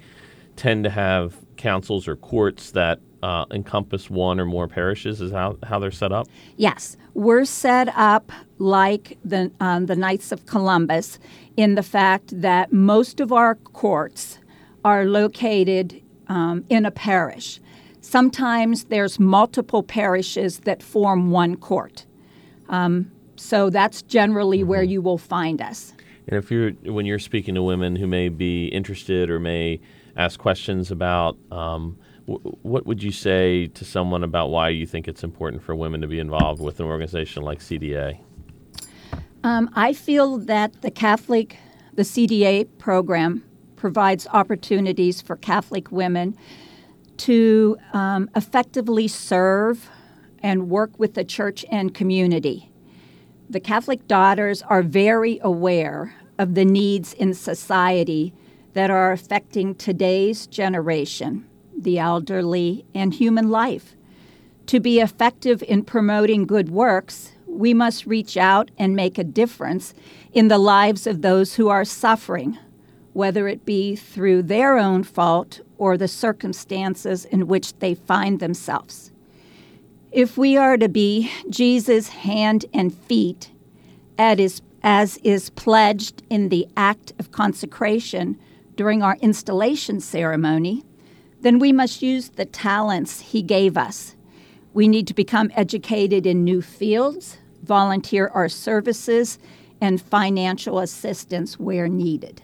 tend 0.56 0.84
to 0.84 0.90
have 0.90 1.36
councils 1.56 2.06
or 2.06 2.16
courts 2.16 2.70
that 2.72 3.00
uh, 3.22 3.44
encompass 3.50 4.10
one 4.10 4.40
or 4.40 4.44
more 4.44 4.68
parishes? 4.68 5.20
Is 5.20 5.32
how, 5.32 5.56
how 5.62 5.78
they're 5.78 5.90
set 5.90 6.12
up? 6.12 6.26
Yes, 6.56 6.96
we're 7.14 7.44
set 7.44 7.88
up 7.96 8.32
like 8.58 9.18
the 9.24 9.50
um, 9.60 9.86
the 9.86 9.96
Knights 9.96 10.32
of 10.32 10.46
Columbus 10.46 11.18
in 11.56 11.74
the 11.74 11.82
fact 11.82 12.40
that 12.40 12.72
most 12.72 13.20
of 13.20 13.32
our 13.32 13.54
courts 13.54 14.38
are 14.84 15.04
located 15.04 16.02
um, 16.28 16.64
in 16.68 16.84
a 16.84 16.90
parish. 16.90 17.60
Sometimes 18.00 18.84
there's 18.84 19.20
multiple 19.20 19.82
parishes 19.82 20.60
that 20.60 20.82
form 20.82 21.30
one 21.30 21.56
court. 21.56 22.04
Um, 22.68 23.12
so 23.36 23.70
that's 23.70 24.02
generally 24.02 24.58
mm-hmm. 24.58 24.68
where 24.68 24.82
you 24.82 25.02
will 25.02 25.18
find 25.18 25.60
us. 25.60 25.92
And 26.28 26.36
if 26.38 26.50
you're 26.50 26.70
when 26.84 27.06
you're 27.06 27.18
speaking 27.18 27.54
to 27.56 27.62
women 27.62 27.96
who 27.96 28.06
may 28.06 28.28
be 28.28 28.66
interested 28.68 29.28
or 29.30 29.40
may 29.40 29.80
ask 30.16 30.38
questions 30.38 30.90
about 30.90 31.36
um, 31.50 31.98
what 32.26 32.86
would 32.86 33.02
you 33.02 33.12
say 33.12 33.66
to 33.66 33.84
someone 33.84 34.22
about 34.22 34.50
why 34.50 34.68
you 34.68 34.86
think 34.86 35.08
it's 35.08 35.24
important 35.24 35.62
for 35.62 35.74
women 35.74 36.00
to 36.00 36.06
be 36.06 36.18
involved 36.18 36.60
with 36.60 36.80
an 36.80 36.86
organization 36.86 37.42
like 37.42 37.58
CDA? 37.58 38.18
Um, 39.44 39.70
I 39.74 39.92
feel 39.92 40.38
that 40.38 40.82
the 40.82 40.90
Catholic, 40.90 41.56
the 41.94 42.02
CDA 42.02 42.68
program 42.78 43.44
provides 43.76 44.28
opportunities 44.32 45.20
for 45.20 45.36
Catholic 45.36 45.90
women 45.90 46.36
to 47.18 47.76
um, 47.92 48.30
effectively 48.36 49.08
serve 49.08 49.88
and 50.42 50.70
work 50.70 50.98
with 50.98 51.14
the 51.14 51.24
church 51.24 51.64
and 51.70 51.92
community. 51.92 52.70
The 53.50 53.60
Catholic 53.60 54.06
daughters 54.06 54.62
are 54.62 54.82
very 54.82 55.38
aware 55.42 56.14
of 56.38 56.54
the 56.54 56.64
needs 56.64 57.12
in 57.12 57.34
society 57.34 58.32
that 58.72 58.90
are 58.90 59.12
affecting 59.12 59.74
today's 59.74 60.46
generation, 60.46 61.46
the 61.82 61.98
elderly, 61.98 62.84
and 62.94 63.14
human 63.14 63.50
life. 63.50 63.94
To 64.66 64.80
be 64.80 65.00
effective 65.00 65.62
in 65.62 65.84
promoting 65.84 66.46
good 66.46 66.70
works, 66.70 67.32
we 67.46 67.74
must 67.74 68.06
reach 68.06 68.36
out 68.36 68.70
and 68.78 68.96
make 68.96 69.18
a 69.18 69.24
difference 69.24 69.94
in 70.32 70.48
the 70.48 70.58
lives 70.58 71.06
of 71.06 71.22
those 71.22 71.54
who 71.54 71.68
are 71.68 71.84
suffering 71.84 72.58
whether 73.12 73.46
it 73.46 73.64
be 73.64 73.94
through 73.94 74.42
their 74.42 74.78
own 74.78 75.02
fault 75.02 75.60
or 75.78 75.96
the 75.96 76.08
circumstances 76.08 77.24
in 77.26 77.46
which 77.46 77.76
they 77.78 77.94
find 77.94 78.40
themselves. 78.40 79.10
If 80.10 80.36
we 80.36 80.56
are 80.56 80.76
to 80.76 80.88
be 80.88 81.30
Jesus' 81.48 82.08
hand 82.08 82.66
and 82.72 82.94
feet, 82.94 83.50
as 84.18 84.60
is 85.18 85.50
pledged 85.50 86.22
in 86.30 86.48
the 86.48 86.66
act 86.76 87.12
of 87.18 87.32
consecration 87.32 88.38
during 88.76 89.02
our 89.02 89.16
installation 89.20 90.00
ceremony, 90.00 90.84
then 91.42 91.58
we 91.58 91.72
must 91.72 92.02
use 92.02 92.30
the 92.30 92.44
talents 92.44 93.20
He 93.20 93.42
gave 93.42 93.76
us. 93.76 94.16
We 94.74 94.88
need 94.88 95.06
to 95.08 95.14
become 95.14 95.50
educated 95.54 96.26
in 96.26 96.44
new 96.44 96.62
fields, 96.62 97.36
volunteer 97.62 98.28
our 98.28 98.48
services, 98.48 99.38
and 99.80 100.00
financial 100.00 100.78
assistance 100.78 101.58
where 101.58 101.88
needed. 101.88 102.42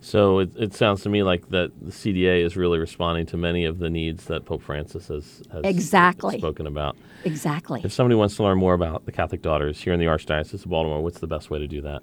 So 0.00 0.40
it, 0.40 0.50
it 0.56 0.74
sounds 0.74 1.02
to 1.02 1.08
me 1.08 1.22
like 1.22 1.50
that 1.50 1.70
the 1.80 1.92
CDA 1.92 2.44
is 2.44 2.56
really 2.56 2.80
responding 2.80 3.24
to 3.26 3.36
many 3.36 3.64
of 3.64 3.78
the 3.78 3.88
needs 3.88 4.24
that 4.24 4.44
Pope 4.44 4.62
Francis 4.62 5.06
has, 5.06 5.42
has 5.52 5.64
exactly 5.64 6.38
spoken 6.38 6.66
about. 6.66 6.96
Exactly. 7.24 7.80
If 7.84 7.92
somebody 7.92 8.16
wants 8.16 8.34
to 8.36 8.42
learn 8.42 8.58
more 8.58 8.74
about 8.74 9.06
the 9.06 9.12
Catholic 9.12 9.42
Daughters 9.42 9.80
here 9.80 9.92
in 9.92 10.00
the 10.00 10.06
Archdiocese 10.06 10.64
of 10.64 10.64
Baltimore, 10.64 11.00
what's 11.00 11.20
the 11.20 11.28
best 11.28 11.50
way 11.50 11.60
to 11.60 11.68
do 11.68 11.80
that? 11.82 12.02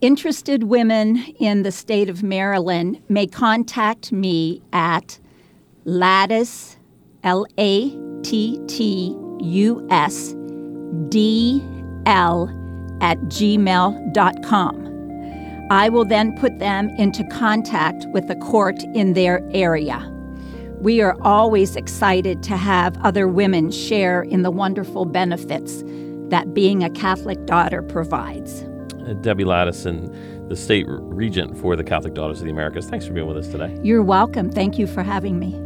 Interested 0.00 0.64
women 0.64 1.18
in 1.38 1.62
the 1.62 1.70
state 1.70 2.08
of 2.08 2.22
Maryland 2.22 3.02
may 3.10 3.26
contact 3.26 4.12
me 4.12 4.62
at 4.72 5.18
lattice, 5.84 6.78
L 7.22 7.44
A 7.58 7.90
T 8.22 8.58
T 8.66 9.14
U 9.42 9.86
S 9.90 10.34
D 11.10 11.62
L 12.06 12.48
at 13.02 13.18
gmail.com. 13.24 14.86
I 15.70 15.88
will 15.90 16.06
then 16.06 16.34
put 16.38 16.58
them 16.58 16.88
into 16.96 17.22
contact 17.24 18.06
with 18.14 18.26
the 18.26 18.36
court 18.36 18.82
in 18.94 19.12
their 19.12 19.46
area. 19.52 20.10
We 20.80 21.02
are 21.02 21.14
always 21.20 21.76
excited 21.76 22.42
to 22.44 22.56
have 22.56 22.96
other 23.04 23.28
women 23.28 23.70
share 23.70 24.22
in 24.22 24.40
the 24.40 24.50
wonderful 24.50 25.04
benefits 25.04 25.84
that 26.30 26.54
being 26.54 26.82
a 26.82 26.88
Catholic 26.88 27.44
daughter 27.44 27.82
provides. 27.82 28.64
Uh, 29.06 29.14
Debbie 29.14 29.44
Lattison, 29.44 30.48
the 30.48 30.56
state 30.56 30.86
regent 30.88 31.56
for 31.56 31.76
the 31.76 31.84
Catholic 31.84 32.14
Daughters 32.14 32.40
of 32.40 32.44
the 32.44 32.50
Americas. 32.50 32.86
Thanks 32.86 33.06
for 33.06 33.12
being 33.12 33.26
with 33.26 33.36
us 33.36 33.48
today. 33.48 33.78
You're 33.82 34.02
welcome. 34.02 34.50
Thank 34.50 34.78
you 34.78 34.86
for 34.86 35.02
having 35.02 35.38
me. 35.38 35.58